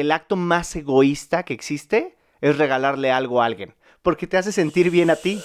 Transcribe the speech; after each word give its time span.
el 0.00 0.10
acto 0.10 0.36
más 0.36 0.74
egoísta 0.74 1.44
que 1.44 1.54
existe 1.54 2.16
es 2.40 2.58
regalarle 2.58 3.12
algo 3.12 3.40
a 3.40 3.46
alguien, 3.46 3.74
porque 4.02 4.26
te 4.26 4.36
hace 4.36 4.52
sentir 4.52 4.90
bien 4.90 5.10
a 5.10 5.16
ti. 5.16 5.40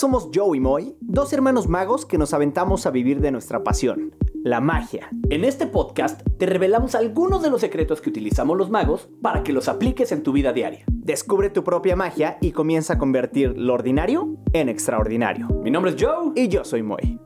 Somos 0.00 0.30
Joe 0.34 0.56
y 0.56 0.60
Moy, 0.60 0.96
dos 1.02 1.30
hermanos 1.34 1.68
magos 1.68 2.06
que 2.06 2.16
nos 2.16 2.32
aventamos 2.32 2.86
a 2.86 2.90
vivir 2.90 3.20
de 3.20 3.30
nuestra 3.30 3.62
pasión, 3.62 4.14
la 4.42 4.58
magia. 4.62 5.10
En 5.28 5.44
este 5.44 5.66
podcast 5.66 6.22
te 6.38 6.46
revelamos 6.46 6.94
algunos 6.94 7.42
de 7.42 7.50
los 7.50 7.60
secretos 7.60 8.00
que 8.00 8.08
utilizamos 8.08 8.56
los 8.56 8.70
magos 8.70 9.10
para 9.20 9.42
que 9.42 9.52
los 9.52 9.68
apliques 9.68 10.10
en 10.12 10.22
tu 10.22 10.32
vida 10.32 10.54
diaria. 10.54 10.86
Descubre 10.90 11.50
tu 11.50 11.64
propia 11.64 11.96
magia 11.96 12.38
y 12.40 12.52
comienza 12.52 12.94
a 12.94 12.98
convertir 12.98 13.52
lo 13.58 13.74
ordinario 13.74 14.38
en 14.54 14.70
extraordinario. 14.70 15.48
Mi 15.62 15.70
nombre 15.70 15.90
es 15.94 16.02
Joe. 16.02 16.32
Y 16.34 16.48
yo 16.48 16.64
soy 16.64 16.82
Moy. 16.82 17.20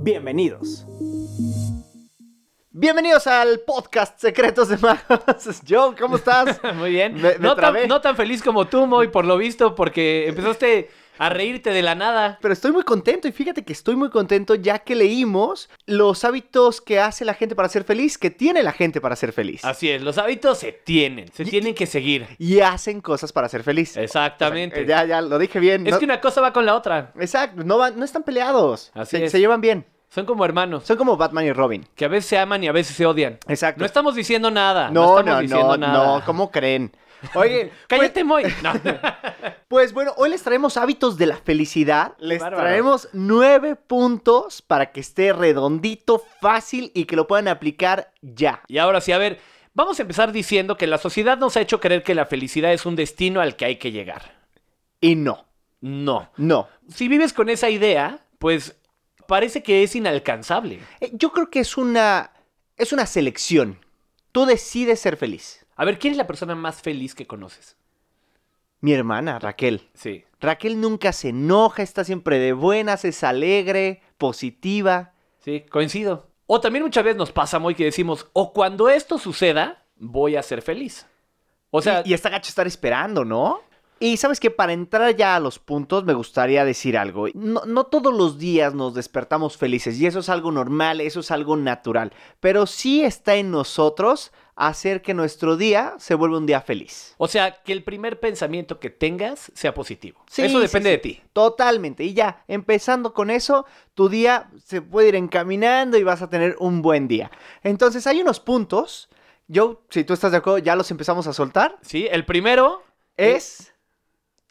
Bienvenidos. 0.00 0.86
Bienvenidos 2.70 3.26
al 3.26 3.58
podcast 3.66 4.20
Secretos 4.20 4.68
de 4.68 4.76
Magos. 4.78 5.62
Joe, 5.68 5.96
¿cómo 5.98 6.14
estás? 6.14 6.60
Muy 6.76 6.90
bien. 6.90 7.14
Me- 7.14 7.32
me 7.32 7.38
no, 7.40 7.56
tan, 7.56 7.88
no 7.88 8.00
tan 8.00 8.14
feliz 8.14 8.40
como 8.40 8.68
tú, 8.68 8.86
Moy, 8.86 9.08
por 9.08 9.24
lo 9.24 9.36
visto, 9.36 9.74
porque 9.74 10.28
empezaste 10.28 10.88
a 11.20 11.28
reírte 11.28 11.70
de 11.70 11.82
la 11.82 11.94
nada. 11.94 12.38
Pero 12.40 12.52
estoy 12.54 12.72
muy 12.72 12.82
contento 12.82 13.28
y 13.28 13.32
fíjate 13.32 13.62
que 13.64 13.72
estoy 13.72 13.94
muy 13.94 14.10
contento 14.10 14.54
ya 14.54 14.78
que 14.80 14.94
leímos 14.94 15.68
los 15.86 16.24
hábitos 16.24 16.80
que 16.80 16.98
hace 16.98 17.24
la 17.24 17.34
gente 17.34 17.54
para 17.54 17.68
ser 17.68 17.84
feliz, 17.84 18.18
que 18.18 18.30
tiene 18.30 18.62
la 18.62 18.72
gente 18.72 19.00
para 19.00 19.14
ser 19.16 19.32
feliz. 19.32 19.64
Así 19.64 19.90
es, 19.90 20.02
los 20.02 20.18
hábitos 20.18 20.58
se 20.58 20.72
tienen, 20.72 21.30
se 21.32 21.42
Y- 21.44 21.46
tienen 21.46 21.74
que 21.74 21.86
seguir. 21.86 22.26
Y 22.38 22.60
hacen 22.60 23.00
cosas 23.00 23.32
para 23.32 23.48
ser 23.48 23.62
feliz. 23.62 23.96
Exactamente. 23.96 24.86
Ya, 24.86 25.04
ya, 25.04 25.20
lo 25.20 25.38
dije 25.38 25.60
bien. 25.60 25.86
Es 25.86 25.92
no- 25.92 25.98
que 25.98 26.04
una 26.04 26.20
cosa 26.20 26.40
va 26.40 26.52
con 26.52 26.66
la 26.66 26.74
otra. 26.74 27.12
Exacto, 27.20 27.62
no, 27.64 27.78
van- 27.78 27.98
no 27.98 28.04
están 28.04 28.22
peleados. 28.22 28.90
Así 28.94 29.16
se, 29.18 29.24
es. 29.26 29.32
se 29.32 29.38
llevan 29.40 29.60
bien. 29.60 29.84
Son 30.08 30.26
como 30.26 30.44
hermanos, 30.44 30.84
Son 30.86 30.96
como 30.96 31.16
Batman 31.16 31.44
y 31.44 31.52
Robin. 31.52 31.86
que 31.94 32.04
a 32.04 32.08
veces 32.08 32.26
se 32.30 32.38
aman 32.38 32.64
y 32.64 32.68
a 32.68 32.72
veces 32.72 32.96
se 32.96 33.06
odian. 33.06 33.38
Exacto. 33.46 33.78
No 33.78 33.86
estamos 33.86 34.16
diciendo 34.16 34.50
nada. 34.50 34.90
No, 34.90 35.18
estamos 35.20 35.24
no, 35.36 35.40
diciendo 35.40 35.76
no, 35.76 35.86
nada. 35.86 36.18
no, 36.18 36.24
¿cómo 36.24 36.50
creen? 36.50 36.90
Oye, 37.34 37.70
Cállate, 37.88 38.24
Moy. 38.24 38.44
No. 38.62 38.72
Pues 39.68 39.92
bueno, 39.92 40.12
hoy 40.16 40.30
les 40.30 40.42
traemos 40.42 40.76
hábitos 40.76 41.16
de 41.16 41.26
la 41.26 41.36
felicidad. 41.36 42.14
Les 42.18 42.40
bárbaro. 42.40 42.64
traemos 42.64 43.08
nueve 43.12 43.76
puntos 43.76 44.62
para 44.62 44.90
que 44.90 44.98
esté 44.98 45.32
redondito, 45.32 46.20
fácil 46.40 46.90
y 46.92 47.04
que 47.04 47.14
lo 47.14 47.28
puedan 47.28 47.46
aplicar 47.46 48.12
ya. 48.20 48.62
Y 48.66 48.78
ahora 48.78 49.00
sí, 49.00 49.12
a 49.12 49.18
ver, 49.18 49.38
vamos 49.72 49.98
a 49.98 50.02
empezar 50.02 50.32
diciendo 50.32 50.76
que 50.76 50.88
la 50.88 50.98
sociedad 50.98 51.38
nos 51.38 51.56
ha 51.56 51.60
hecho 51.60 51.78
creer 51.78 52.02
que 52.02 52.16
la 52.16 52.26
felicidad 52.26 52.72
es 52.72 52.84
un 52.84 52.96
destino 52.96 53.40
al 53.40 53.54
que 53.54 53.64
hay 53.64 53.76
que 53.76 53.92
llegar. 53.92 54.40
Y 55.00 55.14
no, 55.14 55.46
No. 55.80 56.30
no. 56.36 56.68
Si 56.88 57.06
vives 57.06 57.32
con 57.32 57.48
esa 57.48 57.70
idea, 57.70 58.18
pues 58.40 58.76
parece 59.28 59.62
que 59.62 59.84
es 59.84 59.94
inalcanzable. 59.94 60.80
Eh, 61.00 61.10
Yo 61.12 61.30
creo 61.30 61.48
que 61.48 61.60
es 61.60 61.76
una, 61.76 62.32
es 62.76 62.92
una 62.92 63.06
selección. 63.06 63.78
Tú 64.32 64.46
decides 64.46 64.98
ser 64.98 65.16
feliz. 65.16 65.59
A 65.80 65.84
ver, 65.86 65.98
¿quién 65.98 66.10
es 66.10 66.18
la 66.18 66.26
persona 66.26 66.54
más 66.54 66.82
feliz 66.82 67.14
que 67.14 67.26
conoces? 67.26 67.74
Mi 68.82 68.92
hermana, 68.92 69.38
Raquel. 69.38 69.88
Sí. 69.94 70.26
Raquel 70.38 70.78
nunca 70.78 71.10
se 71.14 71.30
enoja, 71.30 71.82
está 71.82 72.04
siempre 72.04 72.38
de 72.38 72.52
buenas, 72.52 73.06
es 73.06 73.24
alegre, 73.24 74.02
positiva. 74.18 75.14
Sí, 75.38 75.64
coincido. 75.70 76.28
O 76.46 76.60
también 76.60 76.84
muchas 76.84 77.02
veces 77.02 77.16
nos 77.16 77.32
pasa, 77.32 77.58
muy 77.58 77.74
que 77.74 77.86
decimos, 77.86 78.28
o 78.34 78.52
cuando 78.52 78.90
esto 78.90 79.16
suceda, 79.16 79.82
voy 79.96 80.36
a 80.36 80.42
ser 80.42 80.60
feliz. 80.60 81.06
O 81.70 81.80
sea, 81.80 82.02
y, 82.04 82.10
y 82.10 82.12
está 82.12 82.28
gacho 82.28 82.50
estar 82.50 82.66
esperando, 82.66 83.24
¿no? 83.24 83.62
Y 84.02 84.16
sabes 84.16 84.40
que 84.40 84.50
para 84.50 84.72
entrar 84.72 85.14
ya 85.14 85.36
a 85.36 85.40
los 85.40 85.58
puntos 85.58 86.04
me 86.04 86.14
gustaría 86.14 86.64
decir 86.64 86.96
algo. 86.96 87.26
No, 87.34 87.66
no 87.66 87.84
todos 87.84 88.14
los 88.14 88.38
días 88.38 88.72
nos 88.72 88.94
despertamos 88.94 89.58
felices 89.58 90.00
y 90.00 90.06
eso 90.06 90.20
es 90.20 90.30
algo 90.30 90.50
normal, 90.50 91.02
eso 91.02 91.20
es 91.20 91.30
algo 91.30 91.54
natural. 91.58 92.10
Pero 92.40 92.66
sí 92.66 93.02
está 93.04 93.34
en 93.36 93.50
nosotros 93.50 94.32
hacer 94.56 95.02
que 95.02 95.12
nuestro 95.12 95.58
día 95.58 95.94
se 95.98 96.14
vuelva 96.14 96.38
un 96.38 96.46
día 96.46 96.62
feliz. 96.62 97.14
o 97.18 97.28
sea, 97.28 97.62
que 97.62 97.72
el 97.72 97.82
primer 97.84 98.20
pensamiento 98.20 98.80
que 98.80 98.88
tengas 98.88 99.52
sea 99.54 99.74
positivo. 99.74 100.22
Sí, 100.30 100.42
Eso 100.42 100.60
depende 100.60 100.88
sí. 100.88 100.92
de 100.92 100.98
ti. 100.98 101.22
Totalmente. 101.34 102.02
Y 102.02 102.14
ya, 102.14 102.42
empezando 102.48 103.12
con 103.12 103.30
eso, 103.30 103.66
tu 103.94 104.08
día 104.08 104.50
se 104.64 104.80
puede 104.80 105.08
ir 105.08 105.14
encaminando 105.14 105.98
y 105.98 106.04
vas 106.04 106.22
a 106.22 106.30
tener 106.30 106.56
un 106.58 106.80
buen 106.80 107.06
día. 107.06 107.30
Entonces 107.62 108.06
hay 108.06 108.22
unos 108.22 108.40
puntos. 108.40 109.10
Yo, 109.46 109.82
si 109.90 110.04
tú 110.04 110.14
estás 110.14 110.32
de 110.32 110.38
acuerdo, 110.38 110.58
ya 110.58 110.74
los 110.74 110.90
empezamos 110.90 111.26
a 111.26 111.34
soltar. 111.34 111.76
Sí, 111.82 112.08
el 112.10 112.24
primero 112.24 112.82
Es... 113.18 113.66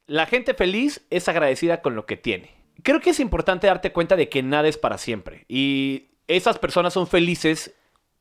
La 0.10 0.26
gente 0.26 0.56
feliz 0.56 1.06
es 1.12 1.30
agradecida 1.30 1.84
con 1.84 1.96
lo 1.96 2.08
que 2.08 2.18
tiene. 2.18 2.50
Creo 2.82 3.00
que 3.00 3.12
es 3.12 3.20
importante 3.20 3.68
darte 3.68 3.92
cuenta 3.92 4.16
de 4.16 4.28
que 4.28 4.42
nada 4.42 4.68
es 4.68 4.80
para 4.80 4.98
siempre. 4.98 5.46
Y 5.48 6.08
esas 6.28 6.58
personas 6.58 6.94
son 6.94 7.06
felices 7.06 7.76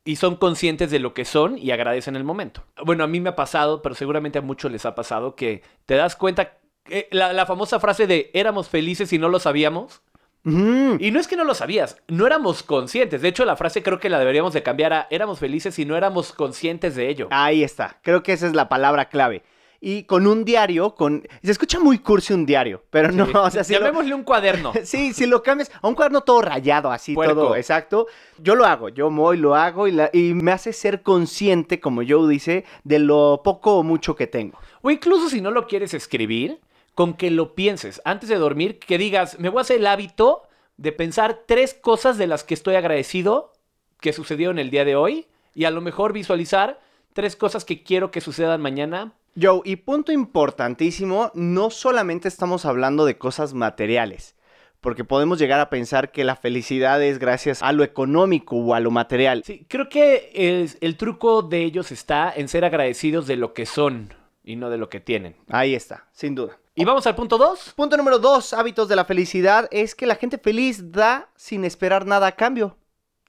y 0.05 0.17
son 0.17 0.35
conscientes 0.35 0.91
de 0.91 0.99
lo 0.99 1.15
que 1.15 1.25
son 1.25 1.57
y 1.57 1.71
agradecen 1.71 2.15
el 2.15 2.23
momento. 2.23 2.63
Bueno, 2.85 3.03
a 3.03 3.07
mí 3.07 3.19
me 3.19 3.29
ha 3.29 3.35
pasado, 3.35 3.81
pero 3.81 3.95
seguramente 3.95 4.37
a 4.37 4.43
muchos 4.43 4.71
les 4.71 4.85
ha 4.85 4.93
pasado, 4.93 5.35
que 5.35 5.63
te 5.87 5.95
das 5.95 6.15
cuenta, 6.15 6.59
eh, 6.91 7.07
la, 7.09 7.33
la 7.33 7.47
famosa 7.47 7.79
frase 7.79 8.05
de 8.05 8.29
éramos 8.35 8.69
felices 8.69 9.11
y 9.11 9.17
no 9.17 9.27
lo 9.27 9.39
sabíamos. 9.39 10.03
Y 10.45 11.11
no 11.11 11.19
es 11.19 11.27
que 11.27 11.35
no 11.35 11.43
lo 11.43 11.55
sabías, 11.55 11.97
no 12.07 12.27
éramos 12.27 12.61
conscientes. 12.61 13.23
De 13.23 13.27
hecho, 13.27 13.45
la 13.45 13.55
frase 13.55 13.81
creo 13.81 13.99
que 13.99 14.09
la 14.09 14.19
deberíamos 14.19 14.53
de 14.53 14.63
cambiar 14.63 14.93
a 14.93 15.07
éramos 15.09 15.39
felices 15.39 15.77
y 15.79 15.85
no 15.85 15.97
éramos 15.97 16.33
conscientes 16.33 16.95
de 16.95 17.09
ello. 17.09 17.27
Ahí 17.31 17.63
está. 17.63 17.97
Creo 18.03 18.21
que 18.21 18.33
esa 18.33 18.45
es 18.45 18.53
la 18.53 18.69
palabra 18.69 19.09
clave. 19.09 19.43
Y 19.81 20.03
con 20.03 20.27
un 20.27 20.43
diario, 20.43 20.93
con... 20.95 21.25
Se 21.41 21.51
escucha 21.51 21.79
muy 21.79 21.99
cursi 21.99 22.33
un 22.33 22.45
diario, 22.45 22.83
pero 22.89 23.11
no, 23.13 23.25
Sí. 23.25 23.31
o 23.35 23.49
sea, 23.49 23.63
si 23.63 23.73
lo... 23.73 23.79
Llamémosle 23.79 24.13
un 24.13 24.23
cuaderno. 24.23 24.73
Sí, 24.83 25.13
si 25.13 25.25
lo 25.25 25.41
cambias 25.41 25.71
a 25.81 25.87
un 25.87 25.95
cuaderno 25.95 26.21
todo 26.21 26.41
rayado, 26.41 26.91
así 26.91 27.13
Puerco. 27.15 27.33
todo, 27.35 27.55
exacto. 27.55 28.07
Yo 28.39 28.55
lo 28.55 28.65
hago, 28.65 28.89
yo 28.89 29.09
muy 29.09 29.37
lo 29.37 29.55
hago 29.55 29.87
y, 29.87 29.91
la- 29.93 30.09
y 30.11 30.33
me 30.33 30.51
hace 30.51 30.73
ser 30.73 31.01
consciente, 31.01 31.79
como 31.79 32.01
Joe 32.07 32.27
dice, 32.29 32.65
de 32.83 32.99
lo 32.99 33.41
poco 33.43 33.77
o 33.77 33.83
mucho 33.83 34.15
que 34.15 34.27
tengo. 34.27 34.57
O 34.81 34.91
incluso 34.91 35.29
si 35.29 35.39
no 35.39 35.49
lo 35.51 35.65
quieres 35.67 35.93
escribir, 35.93 36.59
con 36.95 37.13
que 37.13 37.31
lo 37.31 37.55
pienses 37.55 38.01
antes 38.03 38.27
de 38.27 38.35
dormir, 38.35 38.79
que 38.79 38.97
digas, 38.97 39.39
me 39.39 39.47
voy 39.47 39.59
a 39.59 39.61
hacer 39.61 39.77
el 39.77 39.87
hábito 39.87 40.43
de 40.75 40.91
pensar 40.91 41.43
tres 41.45 41.73
cosas 41.73 42.17
de 42.17 42.27
las 42.27 42.43
que 42.43 42.53
estoy 42.53 42.75
agradecido 42.75 43.53
que 44.01 44.11
sucedieron 44.11 44.59
el 44.59 44.69
día 44.69 44.83
de 44.83 44.97
hoy 44.97 45.27
y 45.53 45.63
a 45.65 45.71
lo 45.71 45.79
mejor 45.79 46.11
visualizar 46.11 46.81
tres 47.13 47.35
cosas 47.37 47.63
que 47.63 47.83
quiero 47.83 48.11
que 48.11 48.19
sucedan 48.21 48.59
mañana. 48.61 49.13
Joe, 49.41 49.61
y 49.63 49.77
punto 49.77 50.11
importantísimo, 50.11 51.31
no 51.33 51.69
solamente 51.69 52.27
estamos 52.27 52.65
hablando 52.65 53.05
de 53.05 53.17
cosas 53.17 53.53
materiales, 53.53 54.35
porque 54.81 55.03
podemos 55.03 55.39
llegar 55.39 55.59
a 55.59 55.69
pensar 55.69 56.11
que 56.11 56.23
la 56.23 56.35
felicidad 56.35 57.01
es 57.01 57.19
gracias 57.19 57.61
a 57.61 57.71
lo 57.71 57.83
económico 57.83 58.55
o 58.57 58.73
a 58.73 58.79
lo 58.79 58.91
material. 58.91 59.43
Sí, 59.45 59.65
creo 59.69 59.89
que 59.89 60.31
el, 60.33 60.71
el 60.81 60.97
truco 60.97 61.41
de 61.41 61.63
ellos 61.63 61.91
está 61.91 62.33
en 62.35 62.47
ser 62.47 62.65
agradecidos 62.65 63.27
de 63.27 63.35
lo 63.35 63.53
que 63.53 63.65
son 63.65 64.13
y 64.43 64.55
no 64.55 64.69
de 64.69 64.77
lo 64.77 64.89
que 64.89 64.99
tienen. 64.99 65.35
Ahí 65.47 65.75
está, 65.75 66.07
sin 66.11 66.35
duda. 66.35 66.57
Y 66.75 66.85
vamos 66.85 67.05
al 67.07 67.15
punto 67.15 67.37
dos. 67.37 67.73
Punto 67.75 67.97
número 67.97 68.19
dos, 68.19 68.53
hábitos 68.53 68.87
de 68.87 68.95
la 68.95 69.03
felicidad, 69.03 69.67
es 69.69 69.95
que 69.95 70.07
la 70.07 70.15
gente 70.15 70.37
feliz 70.37 70.91
da 70.91 71.29
sin 71.35 71.65
esperar 71.65 72.05
nada 72.05 72.27
a 72.27 72.35
cambio. 72.37 72.77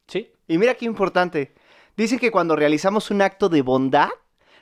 Sí. 0.07 0.31
Y 0.47 0.57
mira 0.57 0.75
qué 0.75 0.85
importante. 0.85 1.53
Dicen 1.97 2.19
que 2.19 2.31
cuando 2.31 2.55
realizamos 2.55 3.11
un 3.11 3.23
acto 3.23 3.49
de 3.49 3.63
bondad, 3.63 4.09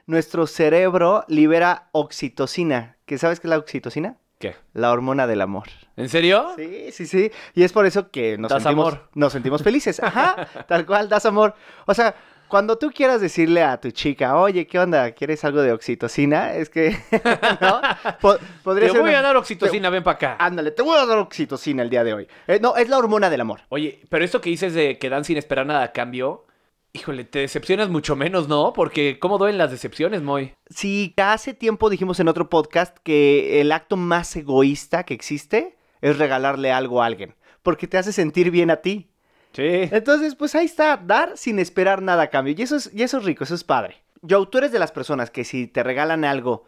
nuestro 0.08 0.46
cerebro 0.46 1.24
libera 1.28 1.88
oxitocina. 1.92 2.96
¿Qué 3.06 3.18
sabes 3.18 3.40
qué 3.40 3.46
es 3.46 3.50
la 3.50 3.58
oxitocina? 3.58 4.16
¿Qué? 4.40 4.56
La 4.72 4.90
hormona 4.90 5.26
del 5.26 5.40
amor. 5.40 5.68
¿En 5.96 6.08
serio? 6.08 6.52
Sí, 6.56 6.90
sí, 6.92 7.06
sí. 7.06 7.30
Y 7.54 7.62
es 7.64 7.72
por 7.72 7.86
eso 7.86 8.10
que 8.10 8.38
nos, 8.38 8.50
Das 8.50 8.62
sentimos, 8.62 8.94
amor. 8.94 9.08
nos 9.14 9.32
sentimos 9.32 9.62
felices. 9.62 10.02
Ajá, 10.02 10.48
tal 10.66 10.86
cual, 10.86 11.08
das 11.08 11.26
amor. 11.26 11.54
O 11.86 11.92
sea, 11.94 12.14
cuando 12.48 12.78
tú 12.78 12.90
quieras 12.90 13.20
decirle 13.20 13.62
a 13.62 13.78
tu 13.80 13.90
chica, 13.90 14.36
oye, 14.38 14.66
¿qué 14.66 14.78
onda? 14.78 15.10
¿Quieres 15.10 15.44
algo 15.44 15.60
de 15.60 15.72
oxitocina? 15.72 16.54
Es 16.54 16.70
que, 16.70 16.96
¿no? 17.60 17.80
Po- 18.20 18.38
podría 18.62 18.86
Te 18.86 18.92
ser 18.92 19.00
voy 19.02 19.10
una- 19.10 19.18
a 19.18 19.22
dar 19.22 19.36
oxitocina, 19.36 19.90
ven 19.90 20.02
para 20.02 20.14
acá. 20.16 20.36
Ándale, 20.38 20.70
te 20.70 20.80
voy 20.82 20.96
a 20.98 21.04
dar 21.04 21.18
oxitocina 21.18 21.82
el 21.82 21.90
día 21.90 22.04
de 22.04 22.14
hoy. 22.14 22.28
Eh, 22.46 22.58
no, 22.62 22.76
es 22.76 22.88
la 22.88 22.96
hormona 22.96 23.28
del 23.28 23.40
amor. 23.42 23.60
Oye, 23.68 24.00
pero 24.08 24.24
esto 24.24 24.40
que 24.40 24.48
dices 24.50 24.72
de 24.72 24.98
que 24.98 25.10
dan 25.10 25.24
sin 25.24 25.36
esperar 25.36 25.66
nada 25.66 25.82
a 25.82 25.92
cambio, 25.92 26.46
híjole, 26.92 27.24
te 27.24 27.40
decepcionas 27.40 27.88
mucho 27.88 28.16
menos, 28.16 28.48
¿no? 28.48 28.72
Porque 28.72 29.18
¿cómo 29.18 29.38
duelen 29.38 29.58
las 29.58 29.70
decepciones, 29.70 30.22
Moy? 30.22 30.54
Sí, 30.68 31.14
hace 31.16 31.54
tiempo 31.54 31.90
dijimos 31.90 32.20
en 32.20 32.28
otro 32.28 32.48
podcast 32.48 32.96
que 33.02 33.60
el 33.60 33.72
acto 33.72 33.96
más 33.96 34.34
egoísta 34.36 35.04
que 35.04 35.14
existe 35.14 35.76
es 36.00 36.18
regalarle 36.18 36.72
algo 36.72 37.02
a 37.02 37.06
alguien, 37.06 37.34
porque 37.62 37.86
te 37.86 37.98
hace 37.98 38.12
sentir 38.12 38.50
bien 38.50 38.70
a 38.70 38.76
ti. 38.76 39.10
Sí. 39.52 39.88
Entonces, 39.90 40.34
pues 40.34 40.54
ahí 40.54 40.66
está, 40.66 40.96
dar 40.96 41.36
sin 41.36 41.58
esperar 41.58 42.02
nada 42.02 42.24
a 42.24 42.30
cambio. 42.30 42.54
Y 42.56 42.62
eso 42.62 42.76
es, 42.76 42.90
y 42.92 43.02
eso 43.02 43.18
es 43.18 43.24
rico, 43.24 43.44
eso 43.44 43.54
es 43.54 43.64
padre. 43.64 43.96
Joe, 44.28 44.46
tú 44.46 44.58
eres 44.58 44.72
de 44.72 44.78
las 44.78 44.92
personas 44.92 45.30
que 45.30 45.44
si 45.44 45.66
te 45.66 45.82
regalan 45.82 46.24
algo, 46.24 46.64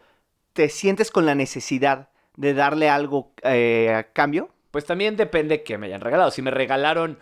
te 0.53 0.69
sientes 0.69 1.11
con 1.11 1.25
la 1.25 1.35
necesidad 1.35 2.09
de 2.35 2.53
darle 2.53 2.89
algo 2.89 3.33
eh, 3.43 3.93
a 3.93 4.03
cambio. 4.11 4.49
Pues 4.71 4.85
también 4.85 5.17
depende 5.17 5.63
que 5.63 5.77
me 5.77 5.87
hayan 5.87 6.01
regalado. 6.01 6.31
Si 6.31 6.41
me 6.41 6.51
regalaron 6.51 7.19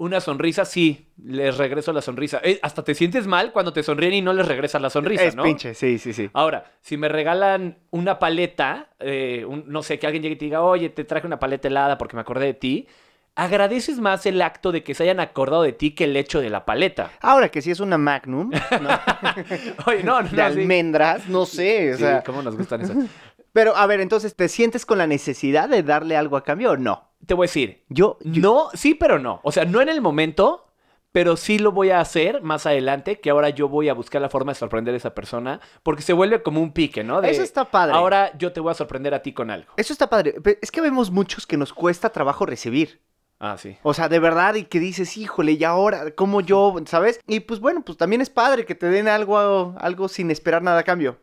Una 0.00 0.20
sonrisa, 0.20 0.64
sí, 0.64 1.08
les 1.24 1.56
regreso 1.58 1.92
la 1.92 2.00
sonrisa. 2.02 2.40
Eh, 2.44 2.60
hasta 2.62 2.84
te 2.84 2.94
sientes 2.94 3.26
mal 3.26 3.50
cuando 3.52 3.72
te 3.72 3.82
sonríen 3.82 4.14
y 4.14 4.22
no 4.22 4.32
les 4.32 4.46
regresas 4.46 4.80
la 4.80 4.90
sonrisa, 4.90 5.24
es 5.24 5.34
¿no? 5.34 5.42
pinche, 5.42 5.74
sí, 5.74 5.98
sí, 5.98 6.12
sí. 6.12 6.30
Ahora, 6.34 6.70
si 6.80 6.96
me 6.96 7.08
regalan 7.08 7.78
una 7.90 8.20
paleta, 8.20 8.90
eh, 9.00 9.44
un- 9.44 9.64
no 9.66 9.82
sé, 9.82 9.98
que 9.98 10.06
alguien 10.06 10.22
llegue 10.22 10.36
y 10.36 10.38
te 10.38 10.44
diga, 10.44 10.62
oye, 10.62 10.88
te 10.88 11.02
traje 11.04 11.26
una 11.26 11.40
paleta 11.40 11.66
helada 11.66 11.98
porque 11.98 12.14
me 12.14 12.22
acordé 12.22 12.46
de 12.46 12.54
ti, 12.54 12.86
agradeces 13.34 13.98
más 13.98 14.24
el 14.26 14.40
acto 14.40 14.70
de 14.70 14.84
que 14.84 14.94
se 14.94 15.02
hayan 15.02 15.18
acordado 15.18 15.62
de 15.64 15.72
ti 15.72 15.92
que 15.96 16.04
el 16.04 16.16
hecho 16.16 16.40
de 16.40 16.50
la 16.50 16.64
paleta. 16.64 17.10
Ahora 17.20 17.48
que 17.48 17.60
si 17.60 17.72
es 17.72 17.80
una 17.80 17.98
Magnum, 17.98 18.50
¿no? 18.50 18.88
Oye, 19.86 20.04
no, 20.04 20.22
no, 20.22 20.28
de 20.28 20.36
no, 20.36 20.50
sí. 20.50 20.60
almendras, 20.60 21.26
no 21.28 21.44
sé, 21.44 21.94
o 21.94 21.96
Sí, 21.96 22.02
sea. 22.04 22.22
¿cómo 22.22 22.40
nos 22.42 22.56
gustan 22.56 22.82
esas? 22.82 22.96
Pero 23.52 23.74
a 23.76 23.84
ver, 23.86 24.00
entonces, 24.00 24.36
¿te 24.36 24.48
sientes 24.48 24.86
con 24.86 24.98
la 24.98 25.08
necesidad 25.08 25.68
de 25.68 25.82
darle 25.82 26.16
algo 26.16 26.36
a 26.36 26.44
cambio 26.44 26.72
o 26.72 26.76
no? 26.76 27.07
Te 27.26 27.34
voy 27.34 27.44
a 27.44 27.48
decir, 27.48 27.84
Yo, 27.88 28.18
yo- 28.22 28.40
no, 28.42 28.68
sí, 28.74 28.94
pero 28.94 29.18
no. 29.18 29.40
O 29.42 29.52
sea, 29.52 29.64
no 29.64 29.80
en 29.80 29.88
el 29.88 30.00
momento, 30.00 30.66
pero 31.12 31.36
sí 31.36 31.58
lo 31.58 31.72
voy 31.72 31.90
a 31.90 32.00
hacer 32.00 32.42
más 32.42 32.66
adelante, 32.66 33.20
que 33.20 33.30
ahora 33.30 33.50
yo 33.50 33.68
voy 33.68 33.88
a 33.88 33.94
buscar 33.94 34.22
la 34.22 34.28
forma 34.28 34.52
de 34.52 34.58
sorprender 34.58 34.94
a 34.94 34.96
esa 34.96 35.14
persona, 35.14 35.60
porque 35.82 36.02
se 36.02 36.12
vuelve 36.12 36.42
como 36.42 36.60
un 36.60 36.72
pique, 36.72 37.02
¿no? 37.02 37.20
De, 37.20 37.30
Eso 37.30 37.42
está 37.42 37.64
padre. 37.64 37.94
Ahora 37.94 38.36
yo 38.38 38.52
te 38.52 38.60
voy 38.60 38.70
a 38.70 38.74
sorprender 38.74 39.14
a 39.14 39.22
ti 39.22 39.32
con 39.32 39.50
algo. 39.50 39.72
Eso 39.76 39.92
está 39.92 40.08
padre. 40.08 40.34
Pero 40.42 40.58
Es 40.62 40.70
que 40.70 40.80
vemos 40.80 41.10
muchos 41.10 41.46
que 41.46 41.56
nos 41.56 41.72
cuesta 41.72 42.10
trabajo 42.10 42.46
recibir. 42.46 43.00
Ah, 43.40 43.56
sí. 43.56 43.76
O 43.82 43.94
sea, 43.94 44.08
de 44.08 44.18
verdad, 44.18 44.56
y 44.56 44.64
que 44.64 44.80
dices, 44.80 45.16
híjole, 45.16 45.52
y 45.52 45.62
ahora, 45.64 46.10
¿cómo 46.12 46.40
yo? 46.40 46.74
¿Sabes? 46.86 47.20
Y 47.26 47.40
pues 47.40 47.60
bueno, 47.60 47.82
pues 47.84 47.96
también 47.96 48.20
es 48.20 48.30
padre 48.30 48.64
que 48.64 48.74
te 48.74 48.86
den 48.86 49.06
algo, 49.06 49.74
algo 49.78 50.08
sin 50.08 50.30
esperar 50.30 50.60
nada 50.62 50.80
a 50.80 50.84
cambio. 50.84 51.18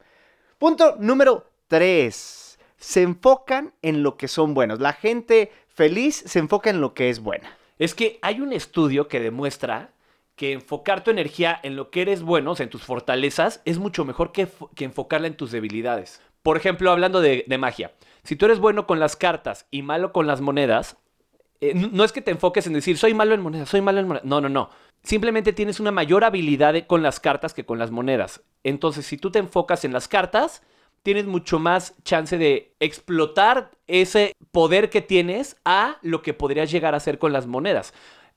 Punto 0.58 0.96
número 1.00 1.46
tres. 1.68 2.45
Se 2.78 3.02
enfocan 3.02 3.74
en 3.82 4.04
lo 4.04 4.18
que 4.18 4.28
son 4.28 4.54
buenos. 4.54 4.80
La 4.80 4.94
gente 4.94 5.52
feliz 5.68 6.24
se 6.26 6.40
enfoca 6.40 6.70
en 6.70 6.82
lo 6.82 6.94
que 6.94 7.10
es 7.10 7.20
buena. 7.20 7.58
Es 7.80 7.94
que 7.96 8.20
hay 8.22 8.42
un 8.42 8.54
estudio 8.54 9.08
que 9.08 9.20
demuestra 9.20 9.92
que 10.36 10.52
enfocar 10.52 11.04
tu 11.04 11.12
energía 11.12 11.60
en 11.64 11.76
lo 11.76 11.90
que 11.90 12.02
eres 12.02 12.22
bueno, 12.22 12.52
o 12.52 12.56
sea, 12.56 12.66
en 12.66 12.70
tus 12.70 12.84
fortalezas, 12.84 13.62
es 13.66 13.78
mucho 13.78 14.04
mejor 14.04 14.32
que, 14.32 14.48
que 14.76 14.86
enfocarla 14.86 15.28
en 15.28 15.38
tus 15.38 15.52
debilidades. 15.52 16.22
Por 16.44 16.58
ejemplo, 16.58 16.92
hablando 16.92 17.22
de, 17.22 17.46
de 17.48 17.58
magia, 17.58 17.94
si 18.24 18.36
tú 18.36 18.46
eres 18.46 18.60
bueno 18.60 18.86
con 18.86 19.00
las 19.00 19.16
cartas 19.16 19.66
y 19.72 19.82
malo 19.82 20.12
con 20.12 20.28
las 20.28 20.42
monedas, 20.42 20.98
eh, 21.62 21.74
no 21.74 22.04
es 22.04 22.12
que 22.12 22.22
te 22.22 22.32
enfoques 22.32 22.68
en 22.68 22.74
decir, 22.74 22.98
soy 22.98 23.14
malo 23.14 23.34
en 23.34 23.42
monedas, 23.42 23.70
soy 23.70 23.82
malo 23.82 24.00
en 24.00 24.08
monedas. 24.08 24.26
No, 24.26 24.42
no, 24.42 24.50
no. 24.50 24.70
Simplemente 25.04 25.54
tienes 25.54 25.80
una 25.80 25.92
mayor 25.92 26.24
habilidad 26.24 26.76
con 26.88 27.02
las 27.02 27.20
cartas 27.20 27.54
que 27.54 27.66
con 27.66 27.80
las 27.80 27.92
monedas. 27.92 28.42
Entonces, 28.64 29.06
si 29.06 29.18
tú 29.18 29.32
te 29.32 29.40
enfocas 29.40 29.86
en 29.86 29.94
las 29.94 30.08
cartas, 30.08 30.64
tienes 31.06 31.28
mucho 31.28 31.60
más 31.60 31.94
chance 32.04 32.36
de 32.36 32.74
explotar 32.80 33.70
ese 33.86 34.36
poder 34.52 34.90
que 34.90 35.02
tienes 35.02 35.56
a 35.64 35.98
lo 36.02 36.24
que 36.24 36.34
podrías 36.34 36.72
llegar 36.72 36.96
a 36.96 36.98
hacer 36.98 37.20
con 37.20 37.32
las 37.32 37.46
monedas. 37.46 37.94